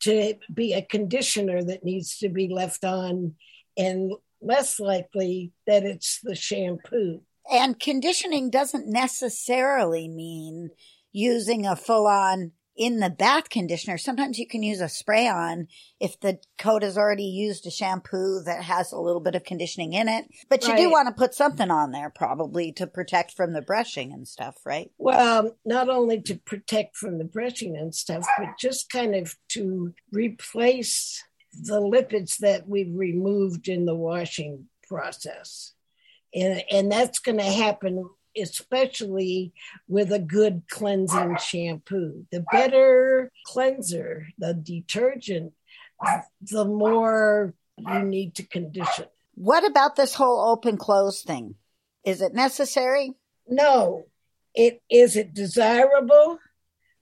[0.00, 3.34] to be a conditioner that needs to be left on
[3.76, 7.20] and less likely that it's the shampoo.
[7.52, 10.70] And conditioning doesn't necessarily mean
[11.12, 13.98] using a full on in the bath conditioner.
[13.98, 15.68] Sometimes you can use a spray on
[16.00, 19.92] if the coat has already used a shampoo that has a little bit of conditioning
[19.92, 20.26] in it.
[20.48, 20.78] But you Right.
[20.78, 24.56] do want to put something on there probably to protect from the brushing and stuff,
[24.64, 24.90] right?
[24.98, 29.94] Well, not only to protect from the brushing and stuff, but just kind of to
[30.10, 35.74] replace the lipids that we've removed in the washing process.
[36.34, 39.52] And, and that's going to happen especially
[39.88, 42.26] with a good cleansing shampoo.
[42.30, 45.52] The better cleanser, the detergent,
[46.40, 49.06] the more you need to condition.
[49.34, 51.54] What about this whole open close thing?
[52.04, 53.14] Is it necessary?
[53.48, 54.04] No,
[54.54, 56.38] it is it desirable?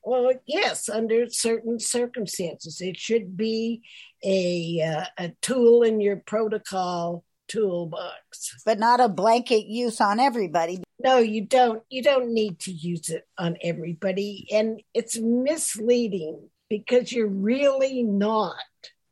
[0.02, 3.82] Well, yes, under certain circumstances, it should be
[4.24, 8.62] a uh, a tool in your protocol toolbox.
[8.64, 10.82] But not a blanket use on everybody.
[11.02, 11.82] No, you don't.
[11.90, 18.56] You don't need to use it on everybody, and it's misleading because you're really not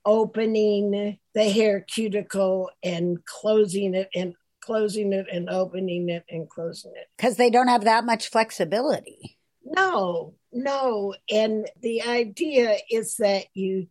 [0.05, 6.93] opening the hair cuticle and closing it and closing it and opening it and closing
[6.95, 7.07] it.
[7.17, 9.39] Because they don't have that much flexibility.
[9.65, 11.15] No, no.
[11.31, 13.87] And the idea is that you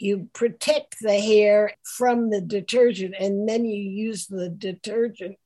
[0.00, 5.36] you protect the hair from the detergent and then you use the detergent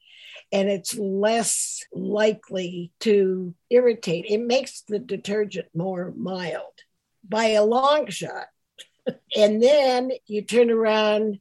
[0.52, 4.26] and it's less likely to irritate.
[4.28, 6.82] It makes the detergent more mild
[7.28, 8.46] by a long shot.
[9.36, 11.40] and then you turn around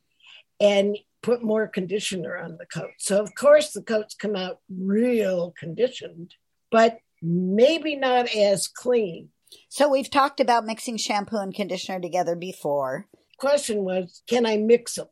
[0.60, 2.92] and put more conditioner on the coat.
[2.98, 6.36] So of course the coats come out real conditioned,
[6.72, 9.30] but maybe not as clean.
[9.70, 13.08] So we've talked about mixing shampoo and conditioner together before.
[13.38, 15.08] Question was, can I mix them?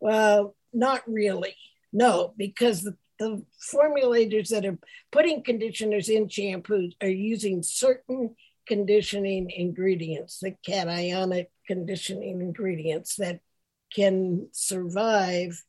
[0.00, 1.54] Well, not really.
[1.92, 4.78] No, because the, the formulators that are
[5.10, 8.34] putting conditioners in shampoos are using certain
[8.66, 13.40] conditioning ingredients, the cationic conditioning ingredients that
[13.94, 15.62] can survive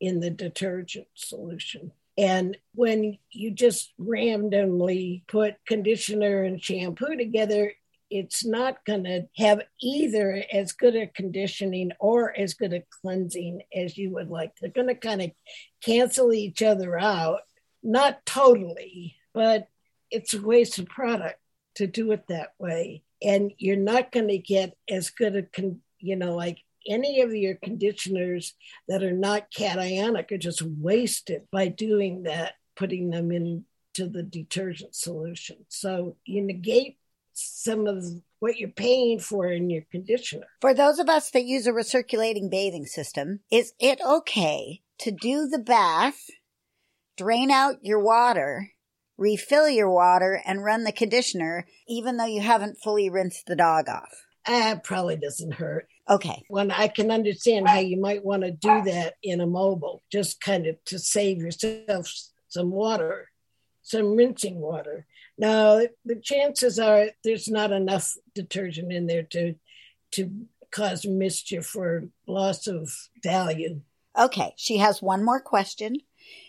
[0.00, 1.92] in the detergent solution.
[2.18, 7.72] And when you just randomly put conditioner and shampoo together,
[8.10, 13.62] it's not going to have either as good a conditioning or as good a cleansing
[13.74, 14.52] as you would like.
[14.60, 15.30] They're going to kind of
[15.84, 17.40] cancel each other out,
[17.82, 19.68] not totally, but
[20.10, 21.40] it's a waste of product
[21.76, 23.02] to do it that way.
[23.22, 27.34] And you're not going to get as good a, con- you know, like any of
[27.34, 28.54] your conditioners
[28.88, 34.94] that are not cationic are just wasted by doing that, putting them into the detergent
[34.94, 35.64] solution.
[35.68, 36.98] So you negate
[37.32, 38.04] some of
[38.38, 40.46] what you're paying for in your conditioner.
[40.60, 45.46] For those of us that use a recirculating bathing system, is it okay to do
[45.46, 46.30] the bath,
[47.16, 48.72] drain out your water,
[49.18, 53.88] refill your water, and run the conditioner, even though you haven't fully rinsed the dog
[53.88, 54.26] off?
[54.46, 55.88] Ah, probably doesn't hurt.
[56.08, 56.44] Okay.
[56.48, 60.40] When I can understand how you might want to do that in a mobile, just
[60.40, 62.12] kind of to save yourself
[62.48, 63.30] some water,
[63.82, 65.06] some rinsing water.
[65.36, 69.54] Now, the chances are there's not enough detergent in there to
[70.12, 70.30] to
[70.70, 72.90] cause mischief or loss of
[73.22, 73.80] value.
[74.16, 74.54] Okay.
[74.56, 75.96] She has one more question.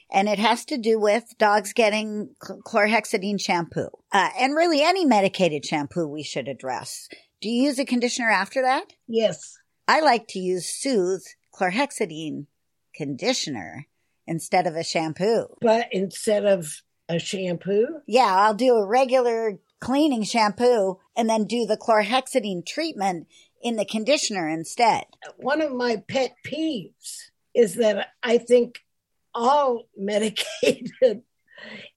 [0.09, 3.89] and it has to do with dogs getting chlorhexidine shampoo.
[4.11, 7.09] Uh, and really any medicated shampoo we should address.
[7.41, 8.93] Do you use a conditioner after that?
[9.07, 9.57] Yes.
[9.87, 11.23] I like to use Soothe
[11.55, 12.47] chlorhexidine
[12.95, 13.87] conditioner
[14.25, 15.47] instead of a shampoo.
[15.61, 21.65] But instead of a shampoo, Yeah, I'll do a regular cleaning shampoo and then do
[21.65, 23.27] the chlorhexidine treatment
[23.61, 25.05] in the conditioner instead.
[25.37, 28.79] one of my pet peeves is that I think
[29.33, 31.21] all medicated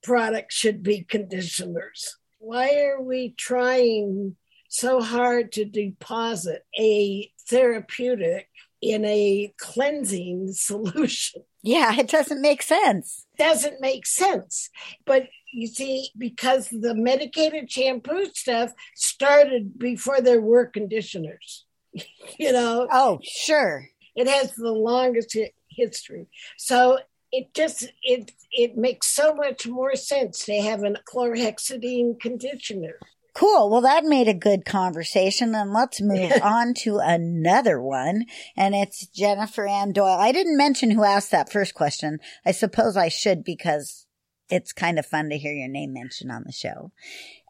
[0.02, 2.16] products should be conditioners.
[2.38, 4.36] Why are we trying
[4.70, 8.48] so hard to deposit a therapeutic
[8.80, 11.42] in a cleansing solution?
[11.62, 13.26] Yeah, it doesn't make sense.
[13.36, 14.70] Doesn't make sense.
[15.04, 21.66] But you see, because the medicated shampoo stuff started before there were conditioners,
[22.38, 23.88] you know, Oh, sure.
[24.16, 25.36] it has the longest
[25.68, 26.28] history.
[26.56, 27.00] So
[27.32, 32.98] it just it it makes so much more sense to have a chlorhexidine conditioner.
[33.34, 33.70] Cool.
[33.70, 35.54] Well, that made a good conversation.
[35.54, 38.24] and let's move on to another one.
[38.56, 40.18] And it's Jennifer Ann Doyle.
[40.18, 42.18] I didn't mention who asked that first question.
[42.44, 44.06] I suppose I should because
[44.48, 46.90] it's kind of fun to hear your name mentioned on the show.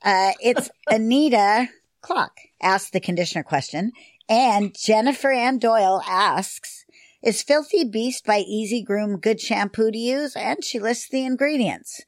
[0.04, 1.68] Uh, it's Anita
[2.02, 3.92] Clock asked the conditioner question.
[4.28, 6.84] And Jennifer Ann Doyle asks,
[7.22, 10.34] is Filthy Beast by Easy Groom good shampoo to use?
[10.36, 12.00] And she lists the ingredients.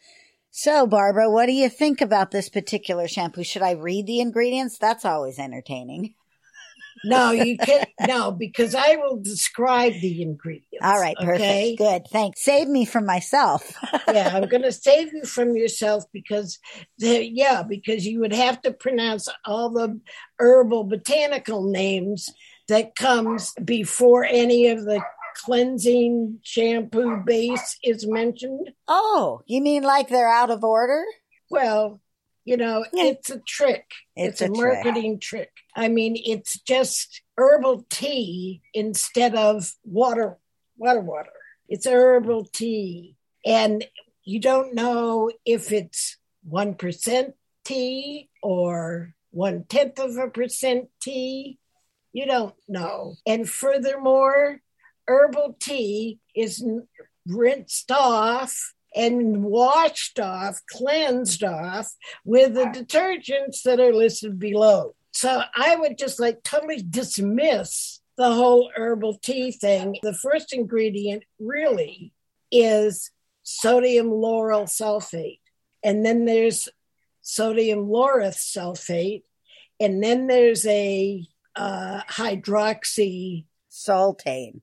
[0.55, 3.43] So, Barbara, what do you think about this particular shampoo?
[3.43, 4.77] Should I read the ingredients?
[4.77, 6.15] That's always entertaining.
[7.05, 7.89] No, you can't.
[8.07, 10.79] no, because I will describe the ingredients.
[10.83, 11.41] All right, perfect.
[11.41, 11.75] Okay.
[11.75, 12.07] Good.
[12.07, 12.45] Thanks.
[12.45, 13.75] Save me from myself.
[14.09, 16.61] yeah, I'm going to save you from yourself because,
[16.99, 19.99] the, yeah, because you would have to pronounce all the
[20.39, 22.29] herbal botanical names
[22.69, 25.03] that comes before any of the
[25.35, 28.71] cleansing shampoo base is mentioned.
[28.89, 31.05] oh, you mean like they're out of order?
[31.51, 32.01] Well,
[32.45, 33.05] you know, Yeah.
[33.05, 33.85] it's a trick.
[34.17, 34.85] It's It's, a a, trick.
[34.85, 35.51] marketing trick.
[35.77, 40.39] I mean, it's just herbal tea instead of water,
[40.77, 41.31] water, water.
[41.69, 43.17] It's herbal tea.
[43.47, 43.87] And
[44.25, 46.17] you don't know if it's
[46.51, 47.33] 1%
[47.65, 51.59] tea or one tenth of a percent tea.
[52.13, 53.15] You don't know.
[53.27, 54.61] And furthermore,
[55.13, 56.65] herbal tea is
[57.27, 61.93] rinsed off and washed off, cleansed off
[62.25, 64.95] with the detergents that are listed below.
[65.13, 69.97] So I would just like totally dismiss the whole herbal tea thing.
[70.03, 72.13] The first ingredient really
[72.51, 73.11] is
[73.43, 75.41] sodium lauryl sulfate.
[75.83, 76.69] And then there's
[77.23, 79.23] sodium laureth sulfate.
[79.81, 84.63] And then there's a uh, hydroxy sultaine.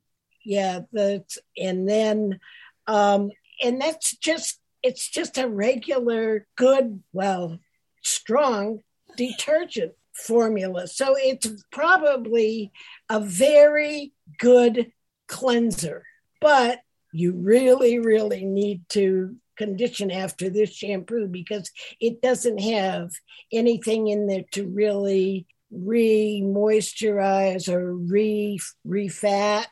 [0.50, 2.40] Yeah that's and then
[2.88, 3.30] um
[3.64, 7.60] and that's just it's just a regular good well
[8.02, 8.80] strong
[9.16, 10.88] detergent formula.
[10.88, 12.72] So it's probably
[13.10, 14.92] a very good
[15.28, 16.04] cleanser
[16.42, 16.80] but
[17.14, 21.70] you really really need to condition after this shampoo because
[22.02, 23.12] it doesn't have
[23.52, 29.68] anything in there to really re-moisturize or re refat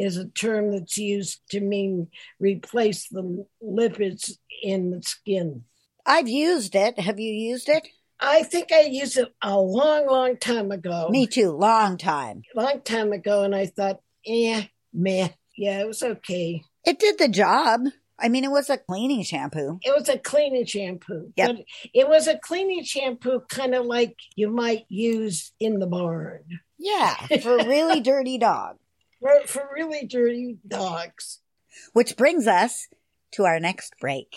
[0.00, 4.32] is a term that's used to mean replace the lipids
[4.62, 5.64] in the skin.
[6.06, 6.98] I've used it.
[6.98, 7.86] Have you used it?
[8.18, 11.08] I think I used it a long, long time ago.
[11.10, 11.50] Me too.
[11.52, 12.42] Long time.
[12.54, 15.28] Long time ago, and I thought, eh, meh.
[15.56, 16.62] Yeah, it was okay.
[16.84, 17.82] It did the job.
[18.18, 19.78] I mean, it was a cleaning shampoo.
[19.82, 21.32] It was a cleaning shampoo.
[21.36, 21.48] Yep.
[21.48, 26.44] But it was a cleaning shampoo kind of like you might use in the barn
[26.78, 28.76] Yeah, for a really dirty dog.
[29.20, 31.40] For, really dirty dogs.
[31.92, 32.88] Which brings us
[33.32, 34.36] to our next break.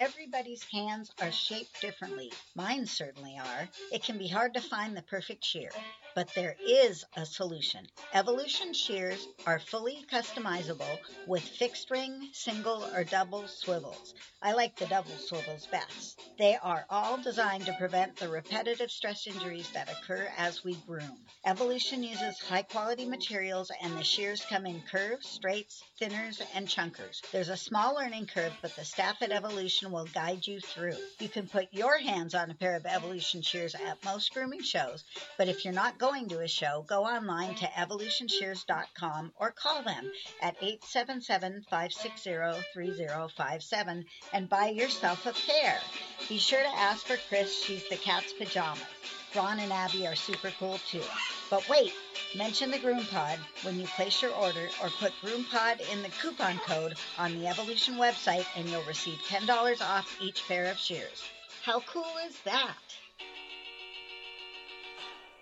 [0.00, 2.32] Everybody's hands are shaped differently.
[2.54, 3.68] Mine certainly are.
[3.92, 5.68] It can be hard to find the perfect shear,
[6.14, 7.86] but there is a solution.
[8.14, 14.14] Evolution shears are fully customizable with fixed ring, single, or double swivels.
[14.40, 16.18] I like the double swivels best.
[16.38, 21.18] They are all designed to prevent the repetitive stress injuries that occur as we groom.
[21.44, 27.20] Evolution uses high quality materials and the shears come in curves, straights, thinners, and chunkers.
[27.32, 30.96] There's a small learning curve, but the staff at Evolution will guide you through.
[31.18, 35.04] You can put your hands on a pair of Evolution shears at most grooming shows,
[35.38, 40.10] but if you're not going to a show, go online to evolutionshears.com or call them
[40.40, 42.30] at 877 560
[42.72, 45.78] 3057 and buy yourself a pair.
[46.28, 49.19] Be sure to ask for Chris, she's the cat's pajamas.
[49.34, 51.02] Ron and Abby are super cool too.
[51.50, 51.92] But wait,
[52.36, 56.94] Mention the GroomPod when you place your order or put GroomPod in the coupon code
[57.18, 61.24] on the Evolution website and you'll receive $10 off each pair of shears.
[61.64, 62.76] How cool is that?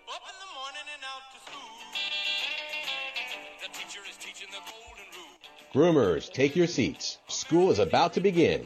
[0.07, 1.77] Up in the morning and out to school.
[3.61, 5.93] The teacher is teaching the golden rule.
[5.93, 7.19] Groomers, take your seats.
[7.27, 8.65] School is about to begin.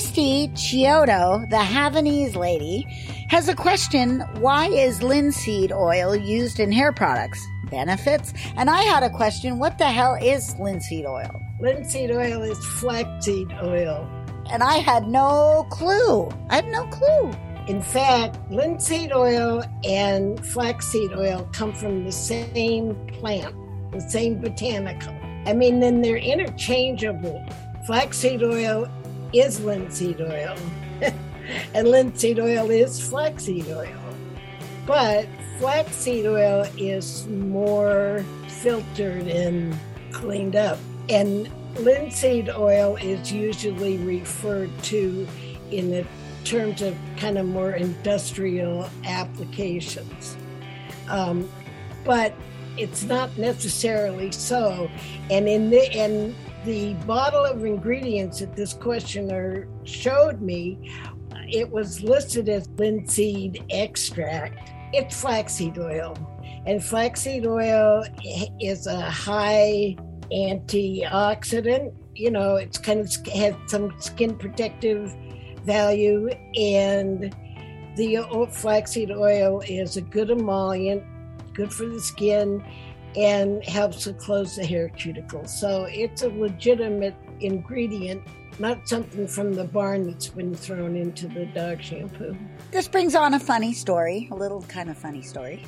[0.00, 2.86] Christy Chiodo, the Havanese lady,
[3.28, 7.46] has a question Why is linseed oil used in hair products?
[7.70, 8.32] Benefits?
[8.56, 11.38] And I had a question What the hell is linseed oil?
[11.60, 14.08] Linseed oil is flaxseed oil.
[14.50, 16.30] And I had no clue.
[16.48, 17.30] I had no clue.
[17.68, 23.54] In fact, linseed oil and flaxseed oil come from the same plant,
[23.92, 25.14] the same botanical.
[25.44, 27.46] I mean, then they're interchangeable.
[27.86, 28.88] Flaxseed oil
[29.32, 30.56] is linseed oil,
[31.74, 33.98] and linseed oil is flaxseed oil.
[34.86, 35.26] But
[35.58, 39.76] flaxseed oil is more filtered and
[40.12, 40.78] cleaned up.
[41.08, 45.26] And linseed oil is usually referred to
[45.70, 46.06] in the
[46.44, 50.36] terms of kind of more industrial applications.
[51.08, 51.48] Um,
[52.04, 52.34] but
[52.76, 54.90] it's not necessarily so.
[55.30, 60.90] And in the and the bottle of ingredients that this questioner showed me,
[61.48, 64.70] it was listed as linseed extract.
[64.92, 66.16] It's flaxseed oil,
[66.66, 68.04] and flaxseed oil
[68.60, 69.96] is a high
[70.32, 71.92] antioxidant.
[72.14, 75.14] You know, it's kind of has some skin protective
[75.64, 77.34] value, and
[77.96, 81.02] the flaxseed oil is a good emollient,
[81.54, 82.64] good for the skin,
[83.16, 85.46] and helps to close the hair cuticle.
[85.46, 88.22] So it's a legitimate ingredient,
[88.58, 92.36] not something from the barn that's been thrown into the dog shampoo.
[92.70, 95.64] This brings on a funny story, a little kind of funny story.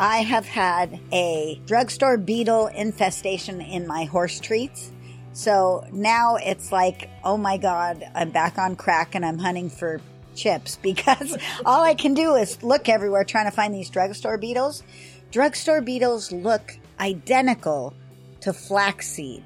[0.00, 4.92] I have had a drugstore beetle infestation in my horse treats.
[5.32, 10.00] So now it's like, oh my God, I'm back on crack and I'm hunting for
[10.36, 14.84] chips because all I can do is look everywhere trying to find these drugstore beetles.
[15.30, 17.94] Drugstore beetles look identical
[18.40, 19.44] to flaxseed.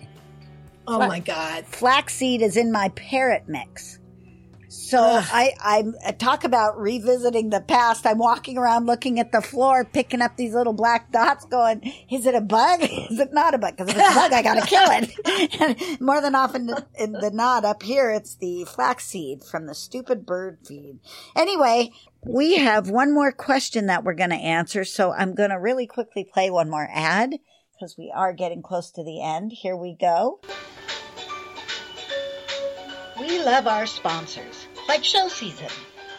[0.87, 1.65] Oh Fla- my God.
[1.67, 3.99] Flaxseed is in my parrot mix.
[4.73, 5.25] So Ugh.
[5.31, 8.07] I, I I uh, talk about revisiting the past.
[8.07, 12.25] I'm walking around looking at the floor, picking up these little black dots, going, "Is
[12.25, 12.81] it a bug?
[12.83, 13.77] Is it not a bug?
[13.77, 17.31] Because if it's a bug, I gotta kill it." and more than often in the
[17.31, 21.01] nod up here, it's the flaxseed from the stupid bird feed.
[21.37, 21.91] Anyway,
[22.25, 25.87] we have one more question that we're going to answer, so I'm going to really
[25.87, 27.35] quickly play one more ad
[27.75, 29.53] because we are getting close to the end.
[29.53, 30.41] Here we go.
[33.21, 35.69] We love our sponsors, like Show Season.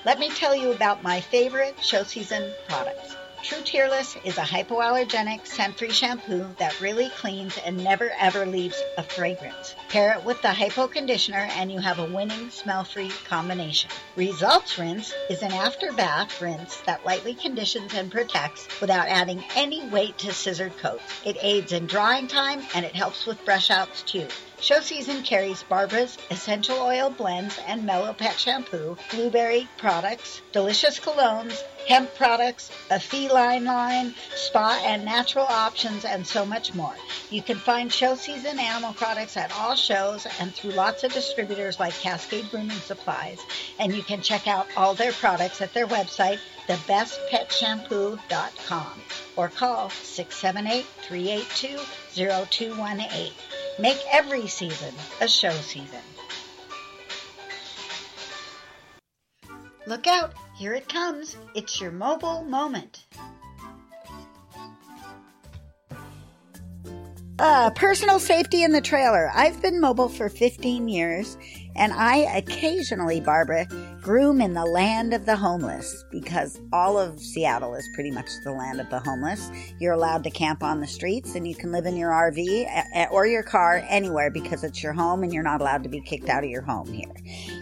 [0.05, 3.15] Let me tell you about my favorite Show Season products.
[3.41, 9.03] True Tearless is a hypoallergenic scent-free shampoo that really cleans and never ever leaves a
[9.03, 9.75] fragrance.
[9.89, 13.89] Pair it with the hypo conditioner and you have a winning smell-free combination.
[14.15, 19.85] Results Rinse is an after bath rinse that lightly conditions and protects without adding any
[19.89, 21.03] weight to scissored coats.
[21.25, 24.27] It aids in drying time and it helps with brush outs too.
[24.63, 31.61] Show season carries Barbara's essential oil blends and mellow pet shampoo, blueberry products, delicious colognes,
[31.85, 36.95] hemp products, a feline line, spa and natural options, and so much more.
[37.29, 41.77] You can find show season animal products at all shows and through lots of distributors
[41.77, 43.41] like Cascade Grooming Supplies.
[43.79, 46.39] And you can check out all their products at their website,
[46.69, 49.01] thebestpetshampoo.com,
[49.35, 51.79] or call 678 382
[52.15, 53.31] 0218.
[53.79, 55.99] Make every season a show season.
[59.85, 61.35] Look out, here it comes.
[61.55, 63.05] It's your mobile moment.
[67.39, 69.29] Uh, personal safety in the trailer.
[69.33, 71.37] I've been mobile for 15 years,
[71.75, 73.67] and I occasionally, Barbara,
[74.03, 78.51] groom in the land of the homeless because all of Seattle is pretty much the
[78.51, 79.49] land of the homeless.
[79.79, 83.25] You're allowed to camp on the streets, and you can live in your RV or
[83.25, 86.43] your car anywhere because it's your home, and you're not allowed to be kicked out
[86.43, 87.13] of your home here.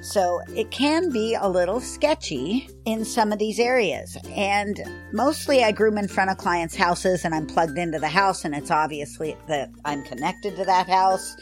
[0.02, 4.18] So it can be a little sketchy in some of these areas.
[4.32, 4.82] And
[5.14, 8.56] mostly I groom in front of clients' houses and I'm plugged into the house and
[8.56, 11.38] it's obviously that I'm connected to that house.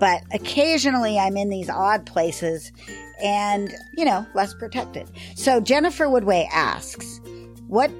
[0.00, 2.72] But occasionally I'm in these odd places
[3.22, 5.10] and, you know, less protected.
[5.36, 7.20] So Jennifer Woodway asks,
[7.68, 7.90] what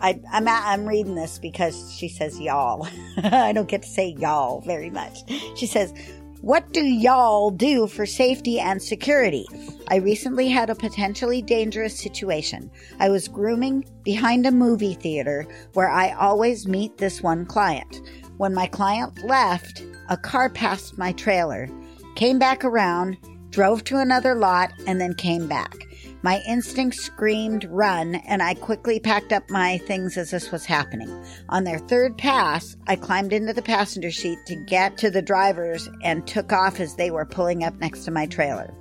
[0.00, 2.86] I, I'm I'm reading this because she says y'all.
[3.22, 5.18] I don't get to say y'all very much.
[5.56, 5.92] She says,
[6.40, 9.46] "What do y'all do for safety and security?
[9.88, 12.70] I recently had a potentially dangerous situation.
[13.00, 18.00] I was grooming behind a movie theater where I always meet this one client.
[18.36, 21.68] When my client left, a car passed my trailer,
[22.14, 23.16] came back around,
[23.52, 25.86] drove to another lot, and then came back.
[26.22, 31.10] My instinct screamed run, and I quickly packed up my things as this was happening.
[31.48, 35.88] On their third pass, I climbed into the passenger seat to get to the drivers
[36.02, 38.72] and took off as they were pulling up next to my trailer.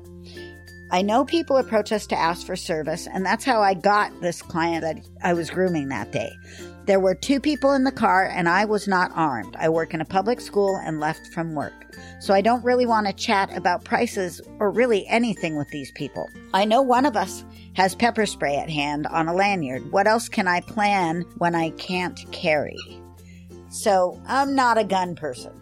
[0.91, 4.41] I know people approach us to ask for service, and that's how I got this
[4.41, 6.31] client that I was grooming that day.
[6.85, 9.55] There were two people in the car, and I was not armed.
[9.59, 11.95] I work in a public school and left from work.
[12.19, 16.27] So I don't really want to chat about prices or really anything with these people.
[16.53, 19.91] I know one of us has pepper spray at hand on a lanyard.
[19.91, 22.77] What else can I plan when I can't carry?
[23.69, 25.53] So I'm not a gun person.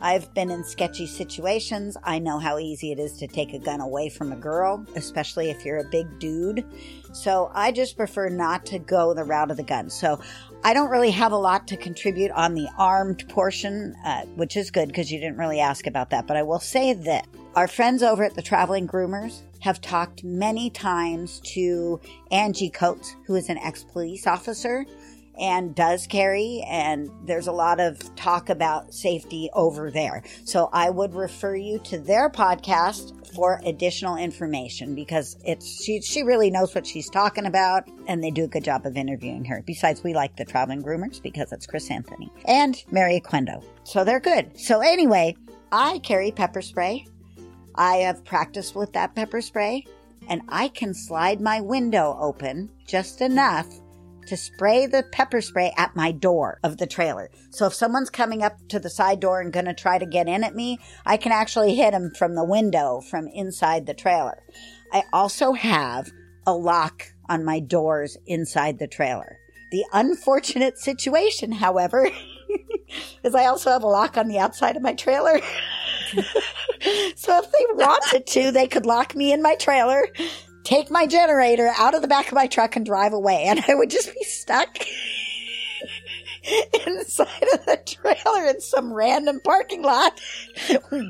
[0.00, 1.96] I've been in sketchy situations.
[2.04, 5.50] I know how easy it is to take a gun away from a girl, especially
[5.50, 6.64] if you're a big dude.
[7.12, 9.90] So I just prefer not to go the route of the gun.
[9.90, 10.20] So
[10.64, 14.70] I don't really have a lot to contribute on the armed portion, uh, which is
[14.70, 16.26] good because you didn't really ask about that.
[16.26, 20.68] But I will say that our friends over at the Traveling Groomers have talked many
[20.70, 22.00] times to
[22.32, 24.84] Angie Coates, who is an ex police officer
[25.38, 30.22] and does carry, and there's a lot of talk about safety over there.
[30.44, 36.22] So I would refer you to their podcast for additional information because it's she she
[36.22, 39.62] really knows what she's talking about and they do a good job of interviewing her.
[39.66, 43.62] Besides, we like the traveling groomers because it's Chris Anthony and Mary Oquendo.
[43.84, 44.58] So they're good.
[44.58, 45.36] So anyway,
[45.70, 47.06] I carry pepper spray.
[47.74, 49.84] I have practiced with that pepper spray
[50.28, 53.66] and I can slide my window open just enough
[54.28, 57.30] to spray the pepper spray at my door of the trailer.
[57.50, 60.28] So if someone's coming up to the side door and going to try to get
[60.28, 64.42] in at me, I can actually hit them from the window from inside the trailer.
[64.92, 66.10] I also have
[66.46, 69.38] a lock on my doors inside the trailer.
[69.70, 72.08] The unfortunate situation, however,
[73.24, 75.40] is I also have a lock on the outside of my trailer.
[77.16, 80.06] so if they wanted to, they could lock me in my trailer,
[80.68, 83.44] take my generator out of the back of my truck and drive away.
[83.46, 84.76] And I would just be stuck
[86.86, 90.20] inside of the trailer in some random parking lot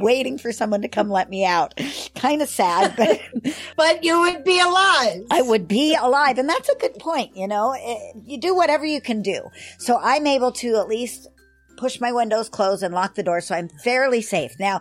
[0.00, 1.74] waiting for someone to come let me out.
[2.14, 3.20] Kind of sad, but
[3.76, 5.24] But you would be alive.
[5.30, 6.38] I would be alive.
[6.38, 7.36] And that's a good point.
[7.36, 9.42] You know, It- you do whatever you can do.
[9.78, 11.26] So I'm able to at least
[11.76, 13.40] push my windows closed and lock the door.
[13.40, 14.54] So I'm fairly safe.
[14.60, 14.80] Now,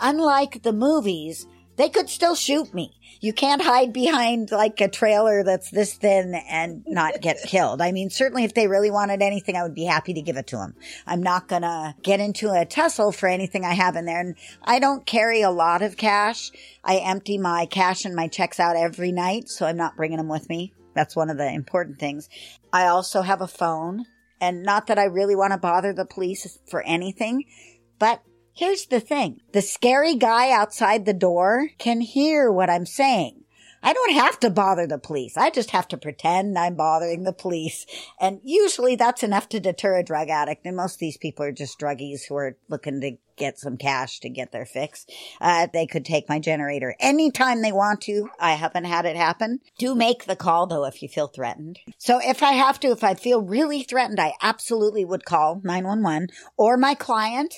[0.00, 1.46] unlike the movies,
[1.76, 2.92] they could still shoot me.
[3.20, 7.80] You can't hide behind like a trailer that's this thin and not get killed.
[7.80, 10.48] I mean, certainly if they really wanted anything, I would be happy to give it
[10.48, 10.74] to them.
[11.06, 14.20] I'm not gonna get into a tussle for anything I have in there.
[14.20, 16.50] And I don't carry a lot of cash.
[16.84, 20.28] I empty my cash and my checks out every night, so I'm not bringing them
[20.28, 20.72] with me.
[20.94, 22.28] That's one of the important things.
[22.72, 24.06] I also have a phone
[24.40, 27.44] and not that I really want to bother the police for anything,
[27.98, 28.22] but
[28.56, 29.42] Here's the thing.
[29.52, 33.44] The scary guy outside the door can hear what I'm saying.
[33.82, 35.36] I don't have to bother the police.
[35.36, 37.84] I just have to pretend I'm bothering the police.
[38.18, 40.64] And usually that's enough to deter a drug addict.
[40.64, 44.20] And most of these people are just druggies who are looking to get some cash
[44.20, 45.04] to get their fix.
[45.38, 48.30] Uh, they could take my generator anytime they want to.
[48.40, 49.60] I haven't had it happen.
[49.78, 51.78] Do make the call though if you feel threatened.
[51.98, 56.28] So if I have to, if I feel really threatened, I absolutely would call 911
[56.56, 57.54] or my client.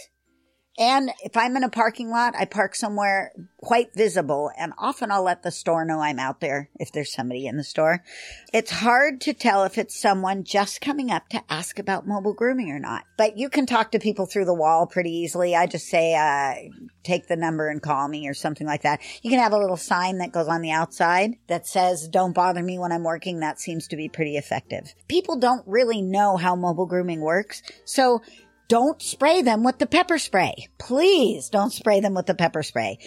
[0.78, 5.24] And if I'm in a parking lot, I park somewhere quite visible and often I'll
[5.24, 8.04] let the store know I'm out there if there's somebody in the store.
[8.52, 12.70] It's hard to tell if it's someone just coming up to ask about mobile grooming
[12.70, 15.56] or not, but you can talk to people through the wall pretty easily.
[15.56, 16.54] I just say, uh,
[17.02, 19.00] take the number and call me or something like that.
[19.22, 22.62] You can have a little sign that goes on the outside that says, don't bother
[22.62, 23.40] me when I'm working.
[23.40, 24.94] That seems to be pretty effective.
[25.08, 27.62] People don't really know how mobile grooming works.
[27.84, 28.22] So
[28.68, 30.68] don't spray them with the pepper spray.
[30.78, 32.98] Please don't spray them with the pepper spray.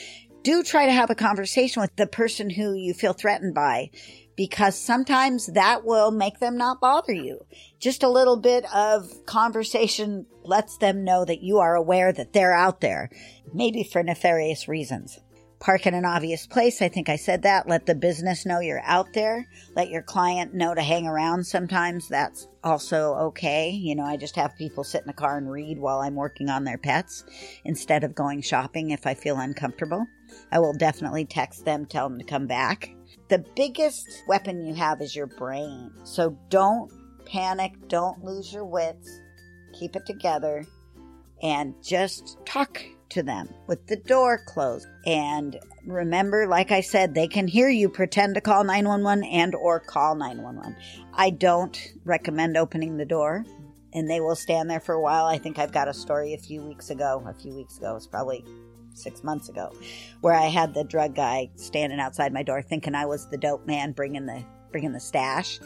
[0.43, 3.91] Do try to have a conversation with the person who you feel threatened by
[4.35, 7.45] because sometimes that will make them not bother you.
[7.79, 12.55] Just a little bit of conversation lets them know that you are aware that they're
[12.55, 13.11] out there,
[13.53, 15.19] maybe for nefarious reasons.
[15.61, 16.81] Park in an obvious place.
[16.81, 17.69] I think I said that.
[17.69, 19.47] Let the business know you're out there.
[19.75, 22.07] Let your client know to hang around sometimes.
[22.09, 23.69] That's also okay.
[23.69, 26.49] You know, I just have people sit in the car and read while I'm working
[26.49, 27.23] on their pets
[27.63, 30.03] instead of going shopping if I feel uncomfortable.
[30.51, 32.89] I will definitely text them, tell them to come back.
[33.27, 35.91] The biggest weapon you have is your brain.
[36.03, 36.91] So don't
[37.25, 37.73] panic.
[37.87, 39.21] Don't lose your wits.
[39.73, 40.65] Keep it together
[41.43, 42.81] and just talk
[43.11, 44.87] to them with the door closed.
[45.05, 49.79] And remember, like I said, they can hear you pretend to call 911 and or
[49.79, 50.75] call 911.
[51.13, 53.45] I don't recommend opening the door
[53.93, 55.25] and they will stand there for a while.
[55.25, 57.23] I think I've got a story a few weeks ago.
[57.27, 58.45] A few weeks ago, it's probably
[58.93, 59.73] six months ago,
[60.21, 63.65] where I had the drug guy standing outside my door, thinking I was the dope
[63.65, 65.59] man bringing the bringing the stash,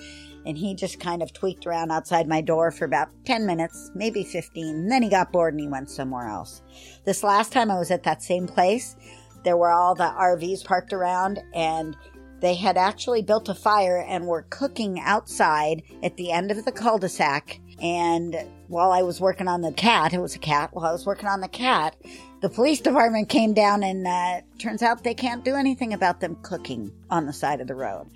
[0.46, 4.24] and he just kind of tweaked around outside my door for about ten minutes, maybe
[4.24, 4.76] fifteen.
[4.76, 6.62] And then he got bored and he went somewhere else.
[7.06, 8.96] This last time I was at that same place,
[9.44, 11.96] there were all the RVs parked around and.
[12.42, 16.72] They had actually built a fire and were cooking outside at the end of the
[16.72, 18.36] cul-de-sac and
[18.68, 21.28] while I was working on the cat, it was a cat, while I was working
[21.28, 21.96] on the cat,
[22.42, 26.38] the police department came down and uh, turns out they can't do anything about them
[26.42, 28.08] cooking on the side of the road.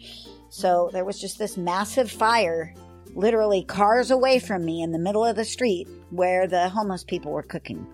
[0.49, 2.73] So there was just this massive fire,
[3.15, 7.31] literally cars away from me in the middle of the street where the homeless people
[7.31, 7.87] were cooking.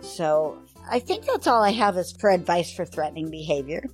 [0.00, 0.58] So
[0.90, 3.84] I think that's all I have is for advice for threatening behavior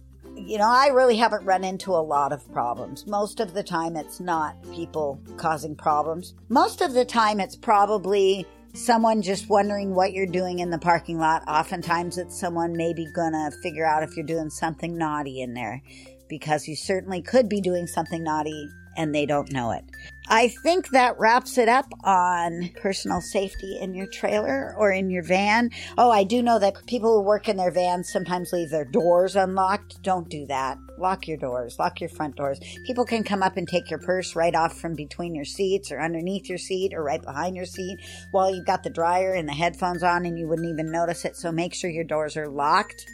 [0.47, 3.07] you know, I really haven't run into a lot of problems.
[3.07, 6.35] Most of the time, it's not people causing problems.
[6.49, 11.19] Most of the time, it's probably someone just wondering what you're doing in the parking
[11.19, 11.43] lot.
[11.49, 15.83] Oftentimes, it's someone maybe gonna figure out if you're doing something naughty in there
[16.31, 19.85] because you certainly could be doing something naughty and they don't know it.
[20.29, 25.25] I think that wraps it up on personal safety in your trailer or in your
[25.25, 25.71] van.
[25.99, 29.35] Oh, I do know that people who work in their vans sometimes leave their doors
[29.35, 30.03] unlocked.
[30.03, 30.79] Don't do that.
[31.01, 32.61] Lock your doors, lock your front doors.
[32.87, 35.99] People can come up and take your purse right off from between your seats or
[35.99, 37.99] underneath your seat or right behind your seat
[38.33, 41.37] while you've got the dryer and the headphones on and you wouldn't even notice it.
[41.37, 43.07] So make sure your doors are locked.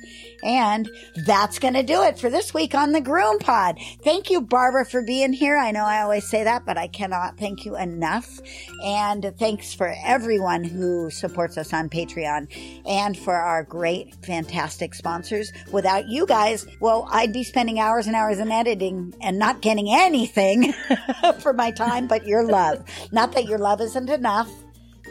[0.43, 0.91] And
[1.27, 3.81] that's going to do it for this week on the GroomPod.
[4.03, 5.57] Thank you, Barbara, for being here.
[5.57, 8.41] I know I always say that, but I cannot thank you enough.
[8.85, 12.49] And thanks for everyone who supports us on Patreon
[12.85, 15.53] and for our great, fantastic sponsors.
[15.71, 19.87] Without you guys, well, I'd be spending hours and hours in editing and not getting
[19.89, 20.73] anything
[21.41, 22.85] for my time but your love.
[23.13, 24.51] Not that your love isn't enough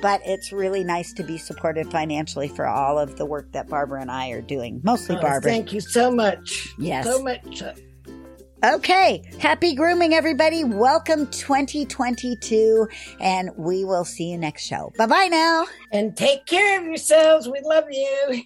[0.02, 4.02] but it's really nice to be supported financially for all of the work that Barbara
[4.02, 4.82] and I are doing.
[4.84, 5.50] Mostly Oh, Barbara.
[5.50, 6.68] thank you so much.
[6.78, 7.06] Yes.
[7.06, 7.64] So much.
[8.74, 9.22] Okay.
[9.40, 10.64] Happy grooming, everybody.
[10.64, 12.88] Welcome 2022,
[13.20, 14.92] and we will see you next show.
[14.98, 15.68] Bye bye now.
[15.92, 17.48] And take care of yourselves.
[17.48, 18.42] We love you.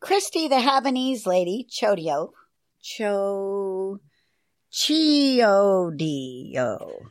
[0.00, 2.32] Christy, the Havanese lady, Chodio,
[2.82, 4.00] Cho,
[4.70, 6.02] Chiodio.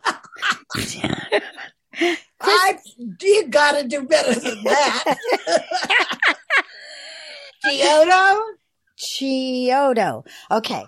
[2.39, 2.77] I,
[3.19, 5.17] you got to do better than that.
[7.63, 8.43] Kyoto?
[8.99, 10.23] Chiodo.
[10.51, 10.83] Okay.